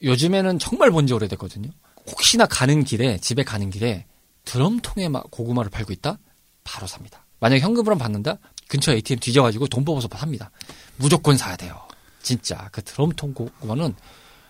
요즘에는 0.03 0.59
정말 0.59 0.91
본지 0.91 1.15
오래됐거든요. 1.15 1.71
혹시나 2.11 2.47
가는 2.47 2.83
길에 2.85 3.19
집에 3.19 3.45
가는 3.45 3.71
길에 3.71 4.07
드럼통에 4.45 5.09
막 5.09 5.31
고구마를 5.31 5.71
팔고 5.71 5.93
있다? 5.93 6.19
바로 6.65 6.87
삽니다. 6.87 7.25
만약 7.39 7.57
에 7.57 7.61
현금으로 7.61 7.97
받는다? 7.99 8.37
근처 8.69 8.93
ATM 8.93 9.21
뒤져가지고 9.21 9.69
돈 9.69 9.85
뽑아서 9.85 10.09
삽니다. 10.15 10.51
무조건 10.97 11.37
사야 11.37 11.57
돼요. 11.57 11.81
진짜 12.23 12.69
그 12.73 12.83
드럼통 12.83 13.35
고구마는 13.35 13.95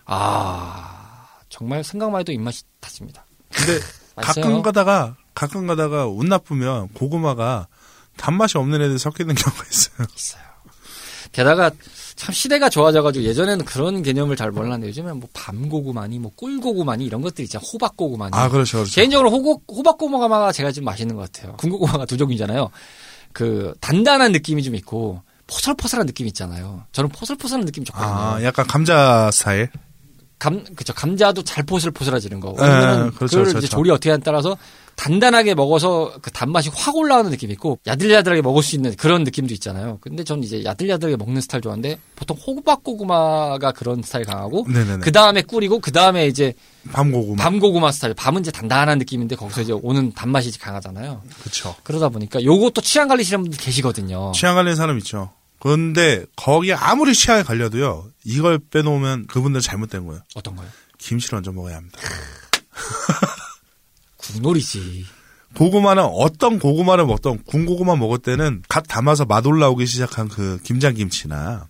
아 0.05 1.27
정말 1.49 1.83
생각만 1.83 2.21
해도 2.21 2.31
입맛이 2.31 2.63
닿습니다. 2.79 3.25
근데 3.51 3.79
가끔 4.21 4.61
가다가 4.61 5.15
가끔 5.33 5.67
가다가 5.67 6.07
운 6.07 6.27
나쁘면 6.27 6.89
고구마가 6.89 7.67
단맛이 8.17 8.57
없는 8.57 8.81
애들 8.81 8.99
섞이는 8.99 9.35
경우가 9.35 9.63
있어요. 9.71 10.07
있어요. 10.15 10.41
게다가 11.31 11.71
참 12.15 12.33
시대가 12.33 12.69
좋아져가지고 12.69 13.25
예전에는 13.25 13.65
그런 13.65 14.03
개념을 14.03 14.35
잘 14.35 14.51
몰랐는데 14.51 14.87
요즘에는 14.89 15.19
뭐 15.19 15.29
밤고구마니 15.33 16.19
뭐 16.19 16.31
꿀고구마니 16.35 17.05
이런 17.05 17.21
것들이 17.21 17.45
있잖아. 17.45 17.63
호박고구마니. 17.73 18.31
아 18.33 18.49
그렇죠, 18.49 18.79
그렇죠. 18.79 18.93
개인적으로 18.93 19.31
호고, 19.31 19.63
호박고구마가 19.67 20.51
제가 20.51 20.71
좀 20.71 20.83
맛있는 20.83 21.15
것 21.15 21.31
같아요. 21.31 21.55
군고구마가 21.55 22.05
두 22.05 22.17
종류잖아요. 22.17 22.69
그 23.33 23.73
단단한 23.79 24.33
느낌이 24.33 24.61
좀 24.61 24.75
있고 24.75 25.21
포슬포슬한 25.47 26.05
느낌이 26.05 26.27
있잖아요. 26.29 26.83
저는 26.91 27.09
포슬포슬한 27.09 27.65
느낌이 27.65 27.85
좋거든요. 27.85 28.11
아 28.11 28.43
약간 28.43 28.67
감자 28.67 29.31
스타일. 29.31 29.69
감, 30.41 30.63
그쵸. 30.75 30.91
감자도 30.91 31.43
잘 31.43 31.63
포슬포슬해지는 31.63 32.39
거. 32.39 32.55
네, 32.57 32.63
왜냐면 32.63 33.11
그렇죠, 33.11 33.37
그걸 33.37 33.43
그렇죠. 33.43 33.57
이제 33.59 33.67
조리 33.67 33.91
어떻게 33.91 34.09
하냐에 34.09 34.23
따라서 34.25 34.57
단단하게 34.95 35.53
먹어서 35.53 36.13
그 36.19 36.31
단맛이 36.31 36.71
확 36.73 36.95
올라가는 36.95 37.29
느낌이 37.29 37.53
있고 37.53 37.77
야들야들하게 37.85 38.41
먹을 38.41 38.63
수 38.63 38.75
있는 38.75 38.95
그런 38.95 39.23
느낌도 39.23 39.53
있잖아요. 39.53 39.99
근데 40.01 40.23
전 40.23 40.43
이제 40.43 40.63
야들야들하게 40.63 41.17
먹는 41.17 41.41
스타일 41.41 41.61
좋아하는데 41.61 41.99
보통 42.15 42.35
호박 42.37 42.83
고구마가 42.83 43.71
그런 43.73 44.01
스타일 44.01 44.25
강하고. 44.25 44.65
그 45.01 45.11
다음에 45.11 45.43
꿀이고 45.43 45.79
그 45.79 45.91
다음에 45.91 46.25
이제 46.25 46.53
밤 46.91 47.11
고구마. 47.11 47.43
밤 47.43 47.59
고구마 47.59 47.91
스타일. 47.91 48.15
밤은 48.15 48.41
이제 48.41 48.49
단단한 48.49 48.97
느낌인데 48.97 49.35
거기서 49.35 49.61
이제 49.61 49.73
오는 49.73 50.11
단맛이 50.11 50.57
강하잖아요. 50.57 51.21
그렇죠. 51.39 51.75
그러다 51.83 52.09
보니까 52.09 52.43
요것도 52.43 52.81
취향 52.81 53.07
갈리시는 53.07 53.43
분들 53.43 53.59
계시거든요. 53.59 54.31
취향 54.33 54.55
갈리는 54.55 54.75
사람 54.75 54.97
있죠. 54.97 55.29
그런데 55.61 56.25
거기에 56.35 56.73
아무리 56.73 57.13
취향이 57.13 57.43
갈려도요. 57.43 58.09
이걸 58.23 58.57
빼놓으면 58.57 59.27
그분들 59.27 59.61
잘못된 59.61 60.07
거예요. 60.07 60.23
어떤 60.33 60.55
거요? 60.55 60.67
김치를 60.97 61.37
얹어 61.37 61.51
먹어야 61.51 61.77
합니다. 61.77 61.99
국놀이지. 64.17 65.05
고구마는 65.55 66.03
어떤 66.03 66.57
고구마를 66.57 67.05
먹던 67.05 67.43
군고구마 67.43 67.95
먹을 67.95 68.17
때는 68.17 68.63
갓 68.69 68.81
담아서 68.87 69.25
맛 69.25 69.45
올라오기 69.45 69.85
시작한 69.85 70.29
그 70.29 70.57
김장김치나 70.63 71.67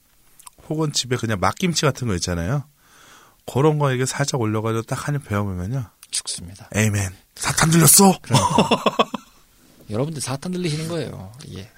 혹은 0.70 0.94
집에 0.94 1.18
그냥 1.18 1.40
막김치 1.42 1.82
같은 1.82 2.08
거 2.08 2.16
있잖아요. 2.16 2.64
그런 3.52 3.78
거 3.78 3.92
이게 3.94 4.06
살짝 4.06 4.40
올려가지고 4.40 4.84
딱 4.84 5.06
한입 5.06 5.28
베어보면요. 5.28 5.84
죽습니다. 6.12 6.70
에이맨. 6.74 7.12
사탄 7.36 7.72
들렸어. 7.72 8.18
여러분들 9.90 10.22
사탄 10.22 10.54
들리시는 10.54 10.88
거예요. 10.88 11.34
예. 11.56 11.70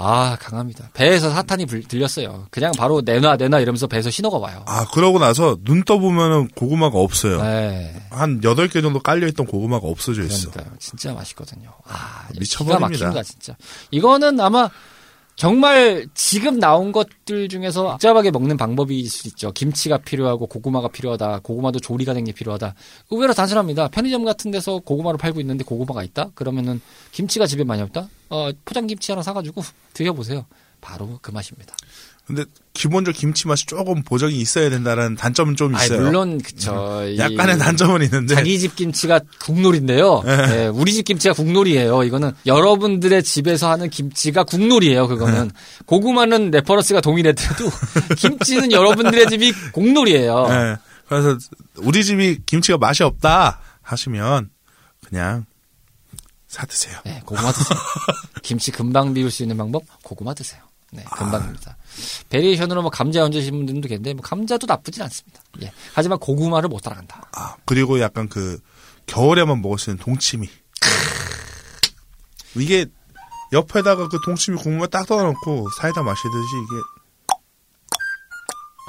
아, 0.00 0.36
강합니다. 0.40 0.90
배에서 0.94 1.30
사탄이 1.30 1.66
불- 1.66 1.82
들렸어요. 1.82 2.46
그냥 2.50 2.72
바로 2.78 3.02
내놔, 3.04 3.36
내놔 3.36 3.60
이러면서 3.60 3.86
배에서 3.88 4.10
신호가 4.10 4.38
와요. 4.38 4.62
아, 4.66 4.86
그러고 4.92 5.18
나서 5.18 5.56
눈 5.64 5.82
떠보면은 5.84 6.48
고구마가 6.48 6.98
없어요. 6.98 7.42
네. 7.42 8.00
한 8.10 8.40
8개 8.40 8.80
정도 8.80 9.00
깔려있던 9.00 9.46
고구마가 9.46 9.86
없어져 9.88 10.22
있어. 10.22 10.50
그러니까요. 10.50 10.76
진짜 10.78 11.12
맛있거든요. 11.12 11.70
아, 11.86 12.28
미쳐버립니다. 12.38 12.88
기가 12.88 13.06
막힙니다, 13.08 13.22
진짜. 13.24 13.56
이거는 13.90 14.38
아마 14.40 14.70
정말 15.38 16.08
지금 16.14 16.58
나온 16.58 16.90
것들 16.90 17.48
중에서 17.48 17.92
복잡하게 17.92 18.32
먹는 18.32 18.56
방법일 18.56 19.08
수 19.08 19.28
있죠. 19.28 19.52
김치가 19.52 19.96
필요하고 19.96 20.48
고구마가 20.48 20.88
필요하다. 20.88 21.38
고구마도 21.44 21.78
조리 21.78 22.04
과정이 22.04 22.32
필요하다. 22.32 22.74
의외로 23.10 23.32
단순합니다. 23.32 23.86
편의점 23.86 24.24
같은 24.24 24.50
데서 24.50 24.80
고구마를 24.80 25.16
팔고 25.16 25.38
있는데 25.40 25.62
고구마가 25.62 26.02
있다? 26.02 26.30
그러면은 26.34 26.80
김치가 27.12 27.46
집에 27.46 27.62
많이 27.62 27.80
없다? 27.82 28.08
어, 28.30 28.50
포장김치 28.64 29.12
하나 29.12 29.22
사가지고 29.22 29.62
드셔보세요. 29.94 30.44
바로 30.80 31.20
그 31.22 31.30
맛입니다. 31.30 31.72
근데 32.28 32.44
기본적 32.74 33.14
김치 33.14 33.48
맛이 33.48 33.64
조금 33.64 34.02
보정이 34.02 34.36
있어야 34.36 34.68
된다는 34.68 35.14
단점은 35.16 35.56
좀 35.56 35.74
아니, 35.74 35.86
있어요. 35.86 36.02
물론, 36.02 36.38
그쵸. 36.40 37.02
이- 37.08 37.16
약간의 37.16 37.56
단점은 37.58 38.02
있는데. 38.02 38.34
자기 38.34 38.58
집 38.58 38.76
김치가 38.76 39.18
국룰인데요. 39.40 40.22
네. 40.26 40.36
네, 40.46 40.66
우리 40.66 40.92
집 40.92 41.04
김치가 41.06 41.32
국룰이에요. 41.32 42.02
이거는 42.04 42.32
여러분들의 42.44 43.22
집에서 43.22 43.70
하는 43.70 43.88
김치가 43.88 44.44
국룰이에요. 44.44 45.08
그거는 45.08 45.48
네. 45.48 45.54
고구마는 45.86 46.50
reference가 46.50 47.00
동일해도 47.00 47.40
김치는 48.18 48.72
여러분들의 48.72 49.26
집이 49.28 49.52
국룰이에요. 49.72 50.46
예. 50.50 50.76
그래서 51.08 51.38
우리 51.78 52.04
집이 52.04 52.40
김치가 52.44 52.76
맛이 52.76 53.02
없다 53.04 53.58
하시면 53.80 54.50
그냥 55.08 55.46
사 56.46 56.66
드세요. 56.66 56.98
네, 57.06 57.22
고구마 57.24 57.50
드세요. 57.52 57.78
김치 58.44 58.70
금방 58.70 59.14
비울 59.14 59.30
수 59.30 59.42
있는 59.42 59.56
방법 59.56 59.82
고구마 60.02 60.34
드세요. 60.34 60.60
네, 60.90 61.04
금방입니다. 61.04 61.76
variation으로 62.30 62.82
뭐 62.82 62.90
감자 62.90 63.22
얹으신 63.24 63.52
분들도 63.52 63.88
계신데 63.88 64.14
뭐 64.14 64.22
감자도 64.22 64.66
나쁘진 64.66 65.02
않습니다. 65.02 65.42
예. 65.62 65.72
하지만 65.92 66.18
고구마를 66.18 66.68
못 66.68 66.80
따라간다. 66.80 67.28
아, 67.32 67.56
그리고 67.66 68.00
약간 68.00 68.28
그 68.28 68.58
겨울에만 69.06 69.60
먹을 69.60 69.78
수 69.78 69.90
있는 69.90 70.02
동치미. 70.02 70.48
이게 72.56 72.86
옆에다가 73.52 74.08
그 74.08 74.18
동치미 74.24 74.58
국물 74.58 74.88
딱 74.88 75.06
떠놓고 75.06 75.68
사이다 75.78 76.02
마시듯이 76.02 76.56
이게 76.56 76.82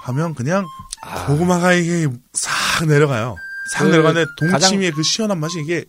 하면 0.03 0.33
그냥 0.33 0.65
아. 1.01 1.25
고구마가 1.27 1.73
이게 1.73 2.07
싹 2.33 2.85
내려가요. 2.87 3.35
싹 3.73 3.83
그 3.83 3.89
내려가는데 3.89 4.29
동치미의 4.37 4.91
그 4.91 5.03
시원한 5.03 5.39
맛이 5.39 5.59
이게 5.59 5.85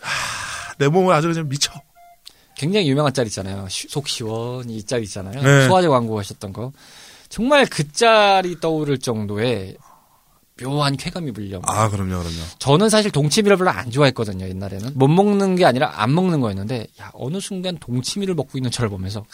하, 0.00 0.74
내 0.78 0.88
몸을 0.88 1.14
아주 1.14 1.28
그냥 1.28 1.48
미쳐. 1.48 1.72
굉장히 2.58 2.88
유명한 2.90 3.14
짤 3.14 3.26
있잖아요. 3.26 3.66
시- 3.70 3.88
속 3.88 4.08
시원히 4.08 4.76
이짤 4.76 5.02
있잖아요. 5.04 5.40
네. 5.42 5.66
소화제 5.68 5.88
광고 5.88 6.18
하셨던 6.18 6.52
거. 6.52 6.72
정말 7.30 7.64
그 7.66 7.90
짤이 7.90 8.60
떠오를 8.60 8.98
정도의 8.98 9.76
묘한 10.60 10.96
쾌감이 10.96 11.30
불려. 11.32 11.60
아, 11.66 11.88
그럼요, 11.88 12.18
그럼요. 12.18 12.42
저는 12.58 12.88
사실 12.90 13.12
동치미를 13.12 13.56
별로 13.58 13.70
안 13.70 13.90
좋아했거든요, 13.92 14.48
옛날에는. 14.48 14.92
못 14.96 15.06
먹는 15.06 15.54
게 15.54 15.64
아니라 15.64 16.02
안 16.02 16.12
먹는 16.12 16.40
거였는데, 16.40 16.88
야, 17.00 17.10
어느 17.14 17.38
순간 17.38 17.78
동치미를 17.78 18.34
먹고 18.34 18.58
있는 18.58 18.68
저를 18.72 18.90
보면서, 18.90 19.24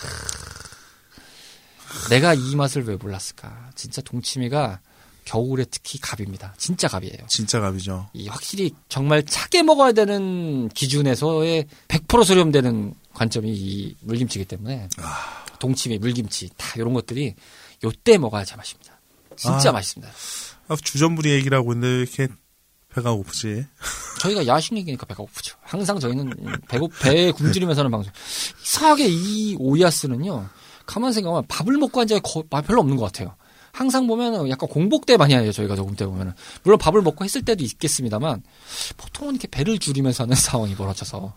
내가 2.11 2.35
이 2.35 2.55
맛을 2.57 2.85
왜 2.87 2.97
몰랐을까. 2.97 3.71
진짜 3.75 4.03
동치미가 4.03 4.81
겨울에 5.25 5.65
특히 5.71 5.99
갑입니다. 5.99 6.53
진짜 6.59 6.89
갑이에요. 6.89 7.17
진짜 7.29 7.59
갑이죠. 7.61 8.09
이 8.13 8.29
확실히 8.29 8.75
정말 8.91 9.23
차게 9.25 9.63
먹어야 9.63 9.93
되는 9.93 10.69
기준에서의 10.69 11.65
100% 11.89 12.25
수렴되는 12.25 12.95
관점이 13.15 13.51
이 13.51 13.97
물김치이기 14.01 14.47
때문에 14.47 14.89
동치미, 15.59 15.99
물김치 15.99 16.51
다 16.57 16.75
이런 16.77 16.93
것들이 16.95 17.35
요때 17.83 18.19
먹어야 18.19 18.45
제맛입니다. 18.45 19.01
진짜 19.37 19.71
아. 19.71 19.73
맛있습니다. 19.73 20.13
아, 20.69 20.77
주전부리 20.83 21.31
얘기를 21.33 21.57
하고 21.57 21.73
있는데 21.73 21.89
왜 21.89 22.03
이렇게 22.03 22.29
배가 22.95 23.13
고프지? 23.13 23.67
저희가 24.21 24.47
야식 24.47 24.77
얘기니까 24.77 25.07
배가 25.07 25.23
고프죠. 25.23 25.57
항상 25.63 25.99
저희는 25.99 26.31
배고 26.69 26.89
배에 27.01 27.33
굶주리면서 27.33 27.81
하는 27.81 27.91
방송. 27.91 28.13
이상하게 28.63 29.07
이 29.09 29.57
오이아스는요. 29.59 30.49
가만 30.87 31.13
생각하면 31.13 31.45
밥을 31.49 31.77
먹고 31.79 32.01
한 32.01 32.07
적이 32.07 32.21
거- 32.23 32.45
아, 32.51 32.61
별로 32.61 32.81
없는 32.81 32.97
것 32.97 33.05
같아요. 33.07 33.35
항상 33.75 34.07
보면은 34.07 34.49
약간 34.51 34.69
공복 34.69 35.05
때 35.05 35.17
많이 35.17 35.35
해요. 35.35 35.51
저희가 35.51 35.75
녹음 35.75 35.97
때 35.97 36.07
보면은 36.07 36.33
물론 36.63 36.79
밥을 36.79 37.03
먹고 37.03 37.25
했을 37.25 37.43
때도 37.45 37.65
있겠습니다만 37.65 38.41
보통은 38.97 39.35
이렇게 39.35 39.49
배를 39.49 39.81
줄이면서 39.81 40.23
하는 40.23 40.37
상황이 40.39 40.77
벌어져서 40.77 41.35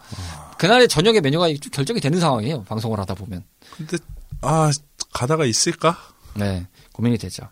그날의 0.59 0.87
저녁의 0.87 1.21
메뉴가 1.21 1.47
좀 1.47 1.71
결정이 1.71 1.99
되는 1.99 2.19
상황이에요. 2.19 2.63
방송을 2.65 2.99
하다 2.99 3.15
보면. 3.15 3.43
근데 3.75 3.97
아 4.41 4.69
가다가 5.11 5.45
있을까? 5.45 5.97
네, 6.35 6.67
고민이 6.93 7.17
되죠. 7.17 7.49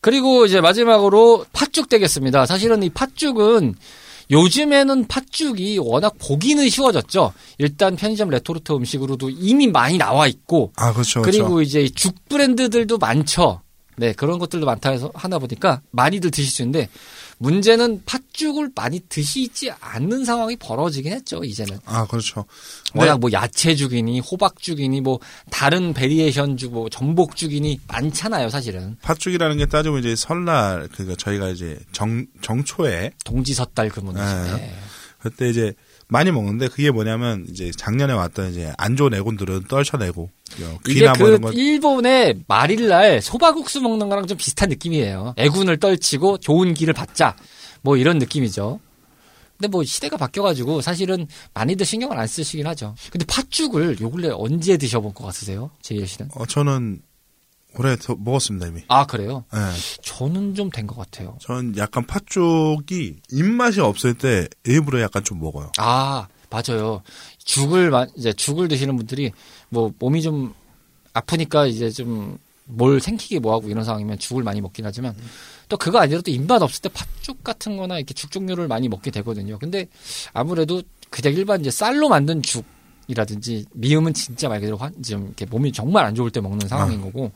그리고 0.00 0.46
이제 0.46 0.62
마지막으로 0.62 1.44
팥죽 1.52 1.90
되겠습니다. 1.90 2.46
사실은 2.46 2.82
이 2.82 2.88
팥죽은 2.88 3.74
요즘에는 4.30 5.08
팥죽이 5.08 5.76
워낙 5.78 6.14
보기는 6.18 6.66
쉬워졌죠. 6.70 7.34
일단 7.58 7.96
편의점 7.96 8.30
레토르트 8.30 8.72
음식으로도 8.72 9.28
이미 9.28 9.66
많이 9.66 9.98
나와 9.98 10.26
있고 10.26 10.72
아, 10.76 10.94
그렇죠. 10.94 11.20
그리고 11.20 11.56
그렇죠. 11.56 11.60
이제 11.60 11.88
죽 11.94 12.14
브랜드들도 12.30 12.96
많죠. 12.96 13.60
네, 14.00 14.14
그런 14.14 14.38
것들도 14.38 14.64
많다 14.64 14.90
해서 14.92 15.12
하나 15.14 15.38
보니까 15.38 15.82
많이들 15.90 16.30
드실 16.30 16.50
수 16.50 16.62
있는데 16.62 16.88
문제는 17.36 18.02
팥죽을 18.06 18.70
많이 18.74 18.98
드시지 19.10 19.70
않는 19.78 20.24
상황이 20.24 20.56
벌어지긴 20.56 21.12
했죠, 21.12 21.44
이제는. 21.44 21.78
아, 21.84 22.06
그렇죠. 22.06 22.46
워낙 22.94 23.20
뭐 23.20 23.30
야채죽이니 23.30 24.20
호박죽이니 24.20 25.02
뭐 25.02 25.20
다른 25.50 25.92
variation 25.92 26.56
죽 26.56 26.70
뭐 26.70 26.88
전복죽이니 26.88 27.80
많잖아요, 27.88 28.48
사실은. 28.48 28.96
팥죽이라는 29.02 29.58
게 29.58 29.66
따지면 29.66 29.98
이제 29.98 30.16
설날 30.16 30.88
그니까 30.94 31.14
저희가 31.16 31.48
이제 31.50 31.78
정 31.92 32.24
정초에 32.40 33.10
동지섣달 33.24 33.90
그믐이죠. 33.90 34.24
네. 34.24 34.52
네. 34.56 34.74
그때 35.18 35.50
이제 35.50 35.74
많이 36.10 36.30
먹는데 36.30 36.68
그게 36.68 36.90
뭐냐면 36.90 37.46
이제 37.48 37.70
작년에 37.76 38.12
왔던 38.12 38.50
이제 38.50 38.72
안 38.76 38.96
좋은 38.96 39.14
애군들은 39.14 39.64
떨쳐내고 39.68 40.22
어, 40.62 40.78
이게 40.88 41.00
귀나 41.00 41.12
뭐그 41.14 41.54
일본의 41.54 42.42
말일날 42.46 43.22
소바국수 43.22 43.80
먹는 43.80 44.08
거랑 44.08 44.26
좀 44.26 44.36
비슷한 44.36 44.68
느낌이에요. 44.68 45.34
애군을 45.36 45.78
떨치고 45.78 46.38
좋은 46.38 46.74
기를 46.74 46.92
받자. 46.94 47.36
뭐 47.82 47.96
이런 47.96 48.18
느낌이죠. 48.18 48.80
근데 49.56 49.68
뭐 49.68 49.84
시대가 49.84 50.16
바뀌어가지고 50.16 50.80
사실은 50.80 51.26
많이들 51.54 51.84
신경을 51.84 52.18
안 52.18 52.26
쓰시긴 52.26 52.66
하죠. 52.68 52.94
근데 53.12 53.26
팥죽을 53.26 54.00
요 54.00 54.10
근래 54.10 54.30
언제 54.32 54.76
드셔본 54.76 55.12
것 55.14 55.26
같으세요? 55.26 55.70
제이엘 55.82 56.06
씨는? 56.06 56.30
어, 56.34 56.46
저는 56.46 57.02
올해 57.78 57.96
더 57.96 58.14
먹었습니다 58.18 58.66
이미. 58.68 58.82
아 58.88 59.06
그래요? 59.06 59.44
예. 59.54 59.58
저는 60.02 60.54
좀 60.54 60.70
된 60.70 60.86
것 60.86 60.96
같아요. 60.96 61.36
전 61.40 61.76
약간 61.76 62.06
팥죽이 62.06 63.16
입맛이 63.30 63.80
없을 63.80 64.14
때 64.14 64.48
일부러 64.64 65.00
약간 65.00 65.22
좀 65.24 65.40
먹어요. 65.40 65.70
아 65.78 66.26
맞아요. 66.50 67.02
죽을 67.38 67.90
마- 67.90 68.06
이제 68.16 68.32
죽을 68.32 68.68
드시는 68.68 68.96
분들이 68.96 69.32
뭐 69.68 69.92
몸이 69.98 70.22
좀 70.22 70.54
아프니까 71.12 71.66
이제 71.66 71.90
좀 71.90 72.38
뭘 72.72 73.00
생기게 73.00 73.40
뭐하고 73.40 73.68
이런 73.68 73.82
상황이면 73.84 74.20
죽을 74.20 74.44
많이 74.44 74.60
먹긴 74.60 74.86
하지만 74.86 75.12
또 75.68 75.76
그거 75.76 75.98
아니라 75.98 76.20
도 76.20 76.30
입맛 76.30 76.62
없을 76.62 76.82
때 76.82 76.88
팥죽 76.88 77.42
같은 77.42 77.76
거나 77.76 77.96
이렇게 77.96 78.14
죽 78.14 78.30
종류를 78.30 78.68
많이 78.68 78.88
먹게 78.88 79.10
되거든요. 79.10 79.58
근데 79.58 79.88
아무래도 80.34 80.80
그냥 81.10 81.34
일반 81.34 81.60
이제 81.62 81.70
쌀로 81.72 82.08
만든 82.08 82.42
죽 82.42 82.64
이라든지 83.10 83.66
미음은 83.74 84.14
진짜 84.14 84.48
말 84.48 84.60
그대로 84.60 84.76
환, 84.76 84.94
좀 85.02 85.26
이렇게 85.26 85.44
몸이 85.46 85.72
정말 85.72 86.04
안 86.04 86.14
좋을 86.14 86.30
때 86.30 86.40
먹는 86.40 86.68
상황인 86.68 87.00
거고 87.00 87.32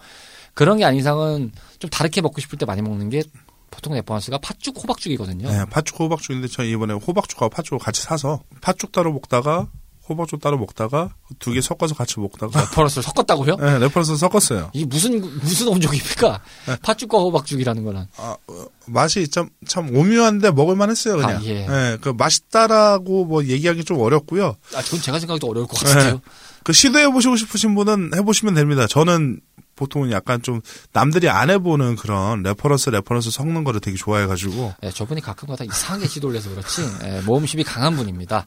그런 0.54 0.78
게 0.78 0.84
아닌 0.84 1.00
이상은 1.00 1.50
좀 1.78 1.90
다르게 1.90 2.20
먹고 2.20 2.40
싶을 2.40 2.58
때 2.58 2.64
많이 2.64 2.80
먹는 2.80 3.10
게 3.10 3.22
보통 3.70 3.92
reference가 3.94 4.38
팥죽, 4.38 4.76
호박죽이거든요. 4.82 5.48
예, 5.48 5.64
팥죽 5.68 5.98
호박죽인데 5.98 6.46
저 6.48 6.62
이번에 6.62 6.94
호박죽하고 6.94 7.50
팥죽을 7.50 7.80
같이 7.80 8.02
사서 8.02 8.42
팥죽 8.60 8.92
따로 8.92 9.12
먹다가 9.12 9.68
호박죽 10.08 10.40
따로 10.40 10.58
먹다가 10.58 11.14
두 11.38 11.52
개 11.54 11.60
섞어서 11.60 11.94
같이 11.94 12.20
먹다가 12.20 12.60
reference를 12.60 13.02
섞었다고요? 13.02 13.56
예, 13.60 13.78
reference 13.78 14.16
섞었어요. 14.16 14.70
이게 14.74 14.84
무슨 14.84 15.20
무슨 15.40 15.68
혼종입니까? 15.68 16.40
팥죽과 16.82 17.18
호박죽이라는 17.18 17.84
거는. 17.84 18.06
아, 18.18 18.36
어, 18.48 18.66
맛이 18.86 19.28
참, 19.28 19.48
참 19.66 19.94
오묘한데 19.96 20.50
먹을만 20.50 20.90
했어요, 20.90 21.16
그냥. 21.16 21.36
아, 21.38 21.44
예. 21.44 21.98
그 22.02 22.10
맛있다라고 22.10 23.24
뭐 23.24 23.44
얘기하기 23.44 23.84
좀 23.84 23.98
어렵고요. 24.00 24.56
아, 24.74 24.82
그건 24.82 25.00
제가 25.00 25.18
생각해도 25.18 25.48
어려울 25.48 25.66
것 25.66 25.78
같은데요. 25.80 26.20
그 26.64 26.72
시도해 26.72 27.10
보시고 27.10 27.36
싶으신 27.36 27.74
분은 27.74 28.12
해보시면 28.14 28.54
됩니다. 28.54 28.86
저는 28.86 29.40
보통은 29.76 30.12
약간 30.12 30.40
좀 30.40 30.60
남들이 30.92 31.28
안 31.28 31.50
해보는 31.50 31.96
그런 31.96 32.42
reference, 32.42 32.90
reference 32.90 33.30
섞는 33.32 33.64
거를 33.64 33.80
되게 33.80 33.96
좋아해가지고. 33.96 34.74
예, 34.84 34.90
저분이 34.90 35.20
가끔가다 35.20 35.64
이상하게 35.64 36.06
시도를 36.06 36.36
해서 36.36 36.50
그렇지 36.50 36.82
예, 37.04 37.20
모험심이 37.22 37.64
강한 37.64 37.96
분입니다. 37.96 38.46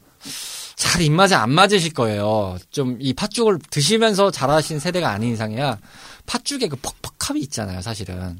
잘 0.78 1.02
입맛에 1.02 1.34
안 1.34 1.50
맞으실 1.50 1.92
거예요. 1.92 2.56
좀 2.70 2.98
이 3.00 3.12
팥죽을 3.12 3.58
드시면서 3.70 4.30
자라신 4.30 4.78
세대가 4.78 5.10
아닌 5.10 5.32
이상이야 5.32 5.78
팥죽의 6.26 6.68
그 6.68 6.76
퍽퍽함이 6.76 7.40
있잖아요, 7.42 7.80
사실은. 7.82 8.38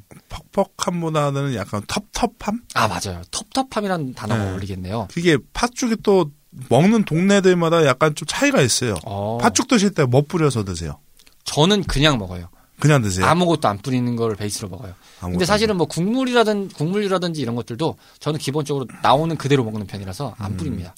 퍽퍽함보다는 0.52 1.54
약간 1.54 1.82
텁텁함? 1.88 2.60
아 2.74 2.88
맞아요. 2.88 3.22
텁텁함이라는 3.30 4.14
단어가 4.14 4.44
네. 4.44 4.50
어울리겠네요. 4.50 5.08
그게 5.12 5.36
팥죽이 5.52 5.96
또 6.02 6.30
먹는 6.68 7.04
동네들마다 7.04 7.84
약간 7.86 8.14
좀 8.14 8.26
차이가 8.28 8.60
있어요. 8.62 8.94
어, 9.04 9.38
팥죽 9.40 9.68
드실 9.68 9.90
때 9.90 10.04
뭐 10.04 10.22
뿌려서 10.22 10.64
드세요? 10.64 10.98
저는 11.44 11.84
그냥 11.84 12.18
먹어요. 12.18 12.48
그냥 12.80 13.02
드세요? 13.02 13.26
아무것도 13.26 13.66
안 13.66 13.78
뿌리는 13.78 14.14
걸 14.14 14.36
베이스로 14.36 14.68
먹어요. 14.68 14.94
근데 15.20 15.44
사실은 15.44 15.76
뭐 15.76 15.86
국물이라든 15.86 16.68
국물이라든지 16.68 17.40
이런 17.40 17.56
것들도 17.56 17.96
저는 18.20 18.38
기본적으로 18.38 18.86
나오는 19.02 19.34
그대로 19.36 19.64
먹는 19.64 19.86
편이라서 19.88 20.36
안 20.38 20.56
뿌립니다. 20.56 20.94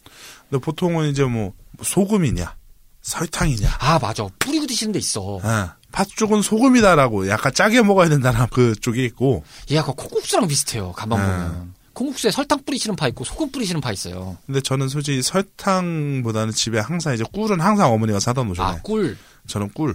안- 0.50 0.60
근데 0.60 0.64
보통은 0.64 1.08
이제 1.10 1.24
뭐 1.24 1.52
소금이냐, 1.82 2.56
설탕이냐. 3.02 3.70
아 3.80 3.98
맞아 3.98 4.26
뿌리고 4.38 4.66
드시는 4.66 4.92
데 4.92 4.98
있어. 4.98 5.38
아, 5.42 5.74
팥죽은 5.92 6.42
소금이다라고 6.42 7.28
약간 7.28 7.52
짜게 7.54 7.82
먹어야 7.82 8.08
된다는 8.08 8.46
그쪽이 8.48 9.04
있고 9.06 9.44
얘 9.70 9.76
약간 9.76 9.94
콩국수랑 9.96 10.46
비슷해요. 10.48 10.92
가만 10.92 11.18
네. 11.18 11.26
보면 11.26 11.74
콩국수에 11.92 12.30
설탕 12.30 12.62
뿌리시는 12.64 12.96
파 12.96 13.08
있고 13.08 13.24
소금 13.24 13.50
뿌리시는 13.50 13.80
파 13.80 13.92
있어요. 13.92 14.36
근데 14.46 14.60
저는 14.60 14.88
솔직히 14.88 15.22
설탕보다는 15.22 16.52
집에 16.52 16.78
항상 16.78 17.14
이제 17.14 17.24
꿀은 17.32 17.60
항상 17.60 17.92
어머니가 17.92 18.20
사다 18.20 18.42
놓으잖아요. 18.44 18.76
아 18.76 18.80
꿀. 18.82 19.16
저는 19.46 19.70
꿀. 19.74 19.94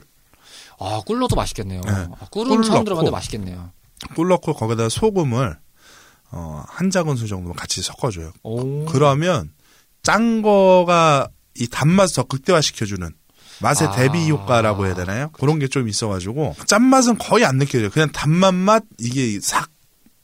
아 0.80 1.02
꿀로도 1.06 1.36
맛있겠네요. 1.36 1.82
네. 1.82 1.92
아, 1.92 2.26
꿀은 2.32 2.50
꿀 2.50 2.64
처음 2.64 2.74
넣고. 2.76 2.84
들어봤는데 2.86 3.12
맛있겠네요. 3.12 3.72
꿀 4.16 4.28
넣고 4.30 4.54
거기다 4.54 4.90
소금을 4.90 5.58
어, 6.32 6.64
한 6.68 6.90
작은 6.92 7.16
술 7.16 7.28
정도 7.30 7.54
같이 7.54 7.82
섞어줘요. 7.82 8.34
오. 8.44 8.86
그러면 8.86 9.52
짠 10.06 10.42
거가 10.42 11.28
이 11.58 11.68
단맛을 11.68 12.16
더 12.16 12.24
극대화시켜주는 12.24 13.10
맛의 13.62 13.88
아. 13.88 13.92
대비 13.96 14.30
효과라고 14.30 14.86
해야 14.86 14.94
되나요? 14.96 15.30
그런 15.34 15.60
게 15.60 15.68
좀 15.68 15.88
있어가지고 15.90 16.56
짠맛은 16.68 17.18
거의 17.18 17.44
안 17.46 17.58
느껴져요. 17.58 17.90
그냥 17.90 18.12
단맛맛 18.12 18.84
이게 19.00 19.40
싹 19.42 19.70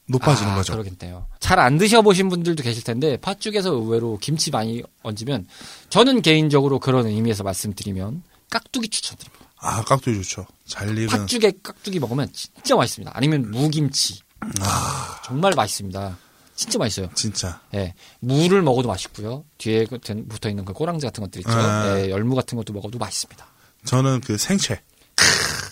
높아지는 0.08 0.52
아, 0.52 0.54
거죠. 0.56 0.72
그러겠네요. 0.74 1.26
잘 1.40 1.58
안 1.58 1.78
드셔보신 1.78 2.28
분들도 2.28 2.62
계실 2.62 2.82
텐데 2.84 3.16
팥죽에서 3.18 3.70
의외로 3.72 4.18
김치 4.18 4.50
많이 4.50 4.82
얹으면 5.02 5.46
저는 5.90 6.22
개인적으로 6.22 6.78
그런 6.78 7.06
의미에서 7.06 7.42
말씀드리면 7.42 8.22
깍두기 8.50 8.88
추천드립니다. 8.88 9.46
아 9.58 9.82
깍두기 9.84 10.22
좋죠. 10.22 10.46
잘 10.66 10.90
익은 10.96 11.06
팥죽에 11.08 11.52
깍두기 11.62 11.98
먹으면 12.00 12.28
진짜 12.32 12.76
맛있습니다. 12.76 13.12
아니면 13.14 13.50
무김치. 13.50 14.20
아. 14.60 15.20
정말 15.24 15.52
맛있습니다. 15.56 16.16
진짜 16.62 16.78
맛있어요. 16.78 17.10
진짜 17.14 17.60
예. 17.74 17.94
무를 18.20 18.62
먹어도 18.62 18.88
맛있고요. 18.88 19.44
뒤에 19.58 19.84
그 19.86 19.98
된- 19.98 20.28
붙어 20.28 20.48
있는 20.48 20.64
그 20.64 20.72
꼬랑지 20.72 21.04
같은 21.06 21.22
것들 21.24 21.40
있죠. 21.40 21.50
아. 21.50 21.98
예, 21.98 22.10
열무 22.10 22.34
같은 22.36 22.56
것도 22.56 22.72
먹어도 22.72 22.98
맛있습니다. 22.98 23.44
저는 23.84 24.20
그 24.20 24.38
생채 24.38 24.80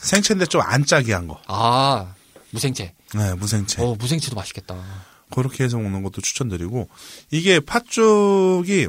생채인데 0.02 0.46
좀 0.46 0.62
안 0.62 0.84
짜게 0.84 1.12
한 1.12 1.28
거. 1.28 1.40
아, 1.46 2.14
무생채. 2.50 2.94
네, 3.14 3.34
무생채. 3.34 3.82
어, 3.82 3.94
무생채도 3.94 4.34
맛있겠다. 4.34 4.76
그렇게 5.32 5.62
해서 5.64 5.76
먹는 5.78 6.02
것도 6.02 6.20
추천드리고 6.20 6.88
이게 7.30 7.60
팥죽이 7.60 8.88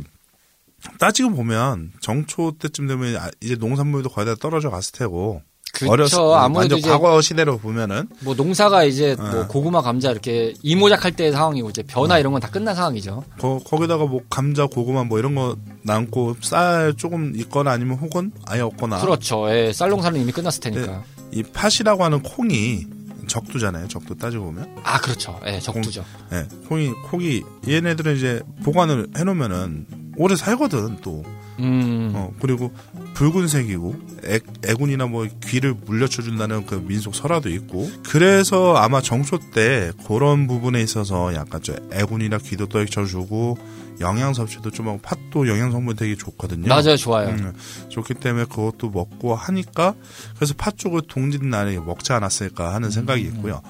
따지고 0.99 1.31
보면 1.35 1.91
정초 2.01 2.53
때쯤 2.57 2.87
되면 2.87 3.15
아, 3.17 3.29
이제 3.41 3.55
농산물도 3.55 4.09
거의 4.09 4.25
다 4.25 4.33
떨어져 4.35 4.69
갔을 4.71 4.93
테고 4.93 5.43
그쵸. 5.73 5.89
어렸을 5.91 6.17
아무래도 6.19 6.57
완전 6.59 6.77
이제 6.79 6.89
과거 6.89 7.21
시대로 7.21 7.57
보면은 7.57 8.07
뭐 8.19 8.35
농사가 8.35 8.83
이제 8.83 9.15
뭐 9.17 9.31
네. 9.31 9.43
고구마, 9.47 9.81
감자 9.81 10.11
이렇게 10.11 10.53
이모작할 10.61 11.13
때의 11.13 11.31
상황이고 11.31 11.69
이제 11.69 11.81
벼나 11.83 12.19
이런 12.19 12.33
건 12.33 12.41
다 12.41 12.49
끝난 12.49 12.75
상황이죠. 12.75 13.23
거, 13.39 13.59
거기다가 13.65 14.05
뭐 14.05 14.21
감자 14.29 14.65
고구마 14.65 15.03
뭐 15.05 15.19
이런 15.19 15.35
거 15.35 15.55
남고 15.83 16.37
쌀 16.41 16.93
조금 16.97 17.33
있거나 17.35 17.71
아니면 17.71 17.97
혹은 17.97 18.31
아예 18.47 18.61
없거나 18.61 18.99
그렇죠. 18.99 19.47
예, 19.49 19.71
쌀 19.73 19.89
농사는 19.89 20.19
이미 20.19 20.31
끝났을 20.31 20.59
테니까. 20.61 21.03
이 21.31 21.43
팥이라고 21.43 22.03
하는 22.03 22.21
콩이 22.21 22.85
적두잖아요 23.27 23.87
적두 23.87 24.15
따지고 24.17 24.45
보면 24.45 24.75
아, 24.83 24.99
그렇죠. 24.99 25.39
예, 25.45 25.59
적두죠. 25.59 26.03
예, 26.33 26.47
콩이 26.67 26.91
콩이 27.09 27.43
얘네들은 27.67 28.17
이제 28.17 28.41
보관을 28.63 29.07
해놓으면은 29.15 29.85
오래 30.17 30.35
살거든 30.35 30.97
또 31.01 31.23
음. 31.61 32.11
어, 32.15 32.33
그리고 32.41 32.73
붉은색이고 33.13 33.95
애, 34.25 34.39
애군이나 34.67 35.07
뭐 35.07 35.27
귀를 35.45 35.73
물려쳐준다는 35.73 36.65
그 36.65 36.75
민속 36.75 37.15
설화도 37.15 37.49
있고 37.49 37.89
그래서 38.03 38.75
아마 38.75 39.01
정초 39.01 39.39
때 39.53 39.91
그런 40.07 40.47
부분에 40.47 40.81
있어서 40.81 41.33
약간 41.33 41.61
좀 41.61 41.75
애군이나 41.93 42.37
귀도 42.39 42.67
떨쳐주고 42.67 43.57
영양 43.99 44.33
섭취도 44.33 44.71
좀 44.71 44.87
하고 44.87 44.99
팥도 45.01 45.47
영양 45.47 45.71
성분 45.71 45.95
되게 45.95 46.15
좋거든요. 46.15 46.67
맞아요. 46.67 46.97
좋아요. 46.97 47.29
음, 47.29 47.53
좋기 47.89 48.15
때문에 48.15 48.45
그것도 48.45 48.89
먹고 48.89 49.35
하니까 49.35 49.93
그래서 50.35 50.53
팥죽을 50.57 51.03
동짓 51.07 51.43
날에 51.45 51.79
먹지 51.79 52.11
않았을까 52.11 52.73
하는 52.73 52.89
생각이 52.89 53.21
있고요. 53.23 53.61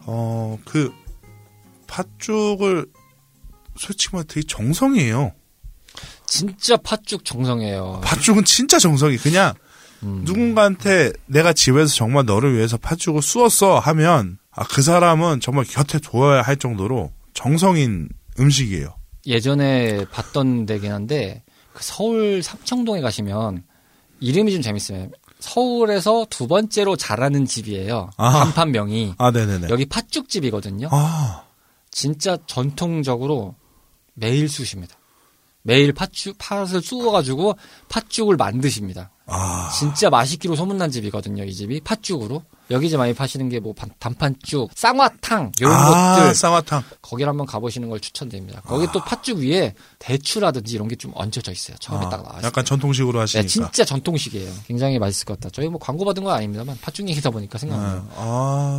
어, 0.00 0.58
그 0.66 0.92
팥죽을 1.86 2.86
솔직히 3.76 4.16
말해 4.16 4.26
되게 4.28 4.46
정성이에요. 4.46 5.32
진짜 6.32 6.78
팥죽 6.78 7.26
정성이에요. 7.26 8.00
팥죽은 8.02 8.46
진짜 8.46 8.78
정성이 8.78 9.18
그냥 9.18 9.52
음. 10.02 10.22
누군가한테 10.24 11.12
내가 11.26 11.52
집에서 11.52 11.94
정말 11.94 12.24
너를 12.24 12.56
위해서 12.56 12.78
팥죽을 12.78 13.20
쑤었어 13.20 13.78
하면 13.78 14.38
아, 14.50 14.64
그 14.64 14.80
사람은 14.80 15.40
정말 15.40 15.66
곁에 15.66 15.98
둬야 15.98 16.40
할 16.40 16.56
정도로 16.56 17.12
정성인 17.34 18.08
음식이에요. 18.40 18.94
예전에 19.26 20.06
봤던 20.06 20.64
데긴 20.64 20.92
한데 20.92 21.42
그 21.74 21.84
서울 21.84 22.42
삼청동에 22.42 23.02
가시면 23.02 23.64
이름이 24.20 24.54
좀 24.54 24.62
재밌어요. 24.62 25.10
서울에서 25.38 26.26
두 26.30 26.46
번째로 26.46 26.96
잘하는 26.96 27.44
집이에요. 27.44 28.08
아. 28.16 28.30
간판명이 28.30 29.16
아, 29.18 29.30
네네네. 29.32 29.66
여기 29.68 29.84
팥죽집이거든요. 29.84 30.88
아, 30.92 31.44
진짜 31.90 32.38
전통적으로 32.46 33.54
매일 34.14 34.48
쑤십니다. 34.48 34.96
매일 35.62 35.92
팥죽 35.92 36.36
팥을 36.38 36.82
쑤어가지고 36.82 37.56
팥죽을 37.88 38.36
만드십니다. 38.36 39.10
아, 39.26 39.70
진짜 39.78 40.10
맛있기로 40.10 40.56
소문난 40.56 40.90
집이거든요. 40.90 41.44
이 41.44 41.54
집이 41.54 41.80
팥죽으로 41.82 42.42
여기 42.72 42.86
이제 42.86 42.96
많이 42.96 43.14
파시는 43.14 43.48
게 43.48 43.60
뭐 43.60 43.72
단판죽, 44.00 44.70
쌍화탕 44.74 45.52
이런 45.60 45.72
아, 45.72 46.16
것들 46.16 46.34
쌍화탕. 46.34 46.82
거기를 47.00 47.28
한번 47.28 47.46
가보시는 47.46 47.88
걸 47.88 48.00
추천드립니다. 48.00 48.60
거기 48.62 48.86
또 48.92 49.00
팥죽 49.00 49.38
위에 49.38 49.74
대추라든지 50.00 50.74
이런 50.74 50.88
게 50.88 50.96
좀 50.96 51.12
얹혀져 51.14 51.52
있어요. 51.52 51.76
처음에 51.78 52.06
아, 52.06 52.08
딱 52.08 52.22
나왔을 52.22 52.40
때. 52.42 52.46
약간 52.48 52.64
전통식으로 52.64 53.12
네, 53.12 53.20
하시니까. 53.20 53.48
진짜 53.48 53.84
전통식이에요. 53.84 54.52
굉장히 54.66 54.98
맛있을 54.98 55.24
것 55.26 55.38
같다. 55.38 55.50
저희 55.52 55.68
뭐 55.68 55.78
광고 55.78 56.04
받은 56.04 56.24
건 56.24 56.34
아닙니다만 56.34 56.76
팥죽 56.82 57.08
얘기다 57.08 57.30
보니까 57.30 57.58
생각나요. 57.58 58.06
아, 58.16 58.76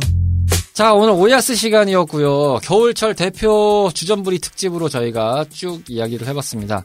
자, 0.74 0.92
오늘 0.92 1.12
오야스 1.12 1.54
시간이었고요. 1.54 2.58
겨울철 2.64 3.14
대표 3.14 3.90
주전부리 3.94 4.40
특집으로 4.40 4.88
저희가 4.88 5.44
쭉 5.52 5.84
이야기를 5.88 6.26
해봤습니다. 6.26 6.82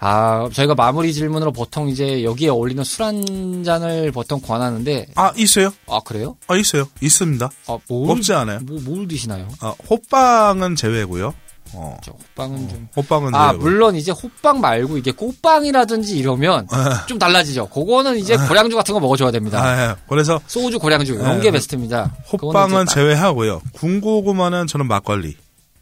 아, 0.00 0.46
저희가 0.52 0.74
마무리 0.74 1.14
질문으로 1.14 1.50
보통 1.50 1.88
이제 1.88 2.22
여기에 2.24 2.50
어울리는 2.50 2.84
술 2.84 3.04
한 3.06 3.64
잔을 3.64 4.12
보통 4.12 4.38
권하는데, 4.42 5.06
아, 5.14 5.32
있어요? 5.34 5.72
아, 5.88 5.98
그래요? 6.04 6.36
아, 6.46 6.56
있어요. 6.56 6.86
있습니다. 7.00 7.50
아, 7.68 7.78
뭘, 7.88 8.10
없지 8.10 8.34
않아요. 8.34 8.58
뭐, 8.66 8.78
뭘 8.82 9.08
드시나요? 9.08 9.48
아, 9.60 9.74
호빵은 9.88 10.76
제외고요. 10.76 11.32
어. 11.76 11.96
저 12.02 12.12
호빵은 12.12 12.68
좀. 12.68 12.88
호빵은 12.96 13.34
아, 13.34 13.48
제외고. 13.48 13.62
물론 13.64 13.96
이제 13.96 14.10
호빵 14.12 14.60
말고 14.60 14.96
이게 14.96 15.10
꽃빵이라든지 15.12 16.16
이러면 16.18 16.66
아, 16.70 17.04
좀 17.06 17.18
달라지죠. 17.18 17.68
그거는 17.68 18.16
이제 18.16 18.36
고량주 18.36 18.74
같은 18.76 18.94
거 18.94 19.00
먹어줘야 19.00 19.30
됩니다. 19.30 19.62
아, 19.62 19.90
예. 19.90 19.94
그래서 20.08 20.40
소주, 20.46 20.78
고량주, 20.78 21.14
이런 21.14 21.36
네. 21.36 21.42
게 21.44 21.50
베스트입니다. 21.50 22.12
호빵은 22.32 22.86
제외하고요. 22.86 23.60
군고구마는 23.74 24.66
저는 24.66 24.86
막걸리. 24.88 25.36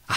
아. 0.08 0.14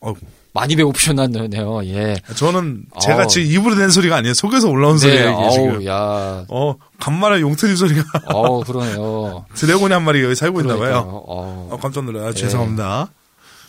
어, 0.00 0.14
많이 0.52 0.74
배고프셨나네요. 0.74 1.84
예. 1.86 2.16
저는 2.34 2.82
제가 3.00 3.22
어우. 3.22 3.28
지금 3.28 3.50
입으로 3.52 3.74
낸 3.76 3.90
소리가 3.90 4.16
아니에요. 4.16 4.34
속에서 4.34 4.68
올라온 4.68 4.98
소리예요, 4.98 5.30
이게 5.40 5.50
지금. 5.50 5.74
어우, 5.76 5.86
야, 5.86 6.44
어, 6.48 6.74
간만에 6.98 7.40
용트림 7.40 7.76
소리가 7.76 8.02
어우, 8.34 8.64
그러네요. 8.64 9.44
드래곤이 9.54 9.92
한 9.92 10.02
마리가 10.02 10.24
여기 10.26 10.34
살고 10.34 10.60
있나. 10.62 10.76
봐요. 10.76 11.22
어, 11.26 11.78
깜짝 11.80 12.04
놀라요. 12.04 12.24
아, 12.26 12.30
네. 12.32 12.34
죄송합니다. 12.34 13.08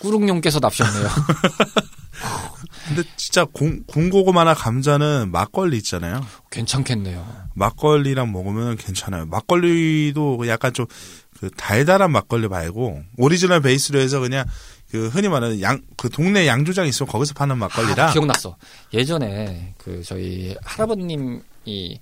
꾸룩용께서 0.02 0.60
납셨네요. 0.60 1.08
근데 2.88 3.04
진짜 3.16 3.46
군, 3.46 3.84
군고구마나 3.88 4.54
감자는 4.54 5.32
막걸리 5.32 5.78
있잖아요. 5.78 6.26
괜찮겠네요. 6.50 7.26
막걸리랑 7.56 8.32
먹으면 8.32 8.76
괜찮아요. 8.78 9.26
막걸리도 9.28 10.48
약간 10.48 10.74
좀 10.74 10.88
그 11.42 11.50
달달한 11.58 12.12
막걸리 12.12 12.48
말고 12.48 13.02
오리지널 13.18 13.62
베이스로 13.62 14.00
해서 14.00 14.20
그냥 14.20 14.46
그 14.92 15.08
흔히 15.08 15.28
말하는 15.28 15.60
양 15.62 15.82
그 15.98 16.08
동네 16.08 16.46
양조장 16.46 16.86
있으면 16.86 17.10
거기서 17.12 17.34
파는 17.34 17.58
막걸리라. 17.58 18.10
아, 18.10 18.14
기억났어. 18.14 18.56
예전에 18.94 19.74
그 19.80 20.04
저희 20.04 20.56
할아버님이 20.64 22.00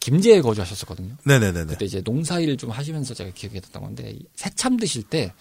김제에 0.00 0.40
거주하셨었거든요. 0.40 1.14
네네네네. 1.24 1.66
그때 1.66 1.84
이제 1.84 2.00
농사일 2.04 2.56
좀 2.56 2.70
하시면서 2.70 3.14
제가 3.14 3.30
기억이 3.32 3.60
났던 3.60 3.82
건데 3.82 4.10
이 4.16 4.24
새참 4.34 4.76
드실 4.76 5.04
때 5.04 5.32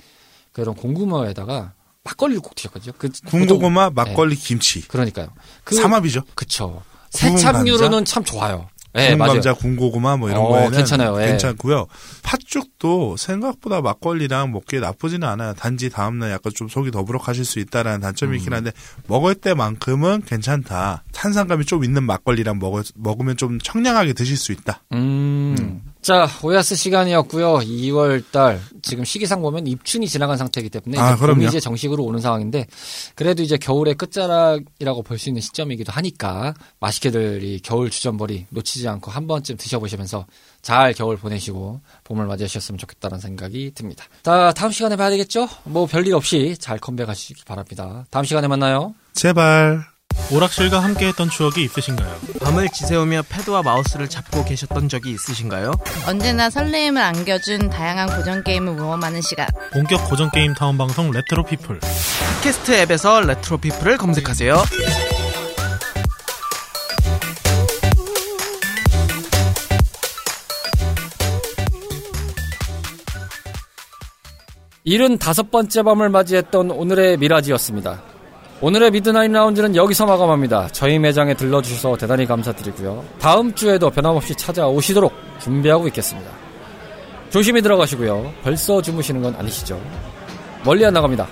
그런 0.51 0.75
공구마에다가 0.75 1.73
막걸리를 2.03 2.41
꼭 2.41 2.55
드셨거든요. 2.55 2.93
그 2.97 3.09
군고구마, 3.25 3.89
보통- 3.89 4.03
막걸리, 4.03 4.35
김치. 4.35 4.81
네, 4.81 4.87
그러니까요. 4.87 5.27
그 5.63 5.75
삼합이죠. 5.75 6.23
그쵸. 6.35 6.81
새참류로는 7.11 8.05
참 8.05 8.23
좋아요. 8.23 8.67
네. 8.93 9.15
감자, 9.15 9.53
군고구마 9.53 10.17
뭐 10.17 10.29
이런 10.29 10.41
어, 10.41 10.47
거에는 10.49 10.71
괜찮아요. 10.71 11.21
예. 11.21 11.27
괜찮고요. 11.27 11.87
팥죽도 12.23 13.15
생각보다 13.15 13.79
막걸리랑 13.79 14.51
먹기에 14.51 14.81
나쁘지는 14.81 15.25
않아요. 15.29 15.53
단지 15.53 15.89
다음날 15.89 16.31
약간 16.31 16.51
좀 16.53 16.67
속이 16.67 16.91
더부룩하실 16.91 17.45
수 17.45 17.59
있다라는 17.59 18.01
단점이 18.01 18.33
음. 18.33 18.37
있긴 18.37 18.53
한데 18.53 18.71
먹을 19.07 19.35
때만큼은 19.35 20.23
괜찮다. 20.25 21.03
탄산감이 21.13 21.65
좀 21.65 21.85
있는 21.85 22.03
막걸리랑 22.03 22.59
먹을, 22.59 22.83
먹으면 22.95 23.37
좀 23.37 23.59
청량하게 23.59 24.11
드실 24.11 24.35
수 24.35 24.51
있다. 24.51 24.83
음. 24.91 25.81
자, 26.01 26.27
오야스 26.41 26.75
시간이었고요. 26.75 27.59
2월 27.59 28.23
달 28.31 28.59
지금 28.81 29.05
시기상 29.05 29.39
보면 29.43 29.67
입춘이 29.67 30.07
지나간 30.07 30.35
상태이기 30.35 30.71
때문에 30.71 30.99
아, 30.99 31.13
이제 31.13 31.25
봄이. 31.27 31.45
이제 31.45 31.59
정식으로 31.59 32.03
오는 32.03 32.19
상황인데 32.19 32.65
그래도 33.13 33.43
이제 33.43 33.55
겨울의 33.57 33.93
끝자락이라고 33.95 35.03
볼 35.03 35.19
수 35.19 35.29
있는 35.29 35.41
시점이기도 35.43 35.91
하니까 35.91 36.55
맛있게들 36.79 37.43
이 37.43 37.59
겨울 37.59 37.91
주전벌이 37.91 38.47
놓치지 38.49 38.87
않고 38.87 39.11
한 39.11 39.27
번쯤 39.27 39.57
드셔보시면서 39.57 40.25
잘 40.63 40.93
겨울 40.93 41.17
보내시고 41.17 41.81
봄을 42.05 42.25
맞이하셨으면 42.25 42.79
좋겠다는 42.79 43.19
생각이 43.19 43.71
듭니다. 43.75 44.05
자, 44.23 44.51
다음 44.55 44.71
시간에 44.71 44.95
봐야 44.95 45.11
되겠죠? 45.11 45.47
뭐 45.65 45.85
별일 45.85 46.15
없이 46.15 46.55
잘 46.59 46.79
컴백하시기 46.79 47.43
바랍니다. 47.45 48.05
다음 48.09 48.25
시간에 48.25 48.47
만나요. 48.47 48.95
제발. 49.13 49.90
오락실과 50.31 50.81
함께했던 50.81 51.29
추억이 51.29 51.63
있으신가요? 51.63 52.19
밤을 52.41 52.69
지새우며 52.69 53.23
패드와 53.27 53.63
마우스를 53.63 54.07
잡고 54.07 54.45
계셨던 54.45 54.87
적이 54.87 55.11
있으신가요? 55.11 55.73
언제나 56.07 56.49
설레임을 56.49 57.01
안겨준 57.01 57.69
다양한 57.69 58.15
고전 58.15 58.43
게임을 58.43 58.73
모험하는 58.73 59.21
시간. 59.21 59.47
본격 59.73 60.09
고전 60.09 60.31
게임 60.31 60.53
타운 60.53 60.77
방송 60.77 61.11
레트로 61.11 61.43
피플. 61.43 61.79
팟캐스트 61.79 62.71
앱에서 62.71 63.21
레트로 63.21 63.57
피플을 63.57 63.97
검색하세요. 63.97 64.63
일흔 74.83 75.19
다섯 75.19 75.51
번째 75.51 75.83
밤을 75.83 76.09
맞이했던 76.09 76.71
오늘의 76.71 77.17
미라지였습니다. 77.17 78.10
오늘의 78.63 78.91
미드나잇 78.91 79.31
라운지는 79.31 79.75
여기서 79.75 80.05
마감합니다. 80.05 80.67
저희 80.71 80.99
매장에 80.99 81.33
들러주셔서 81.33 81.97
대단히 81.97 82.27
감사드리고요. 82.27 83.03
다음 83.17 83.51
주에도 83.55 83.89
변함없이 83.89 84.35
찾아오시도록 84.35 85.11
준비하고 85.39 85.87
있겠습니다. 85.87 86.29
조심히 87.31 87.59
들어가시고요. 87.63 88.31
벌써 88.43 88.79
주무시는 88.79 89.23
건 89.23 89.35
아니시죠? 89.35 89.81
멀리 90.63 90.85
안 90.85 90.93
나갑니다. 90.93 91.27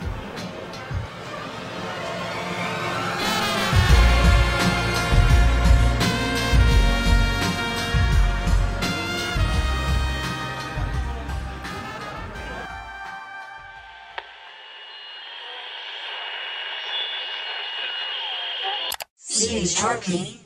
Sharpie. 19.79 20.38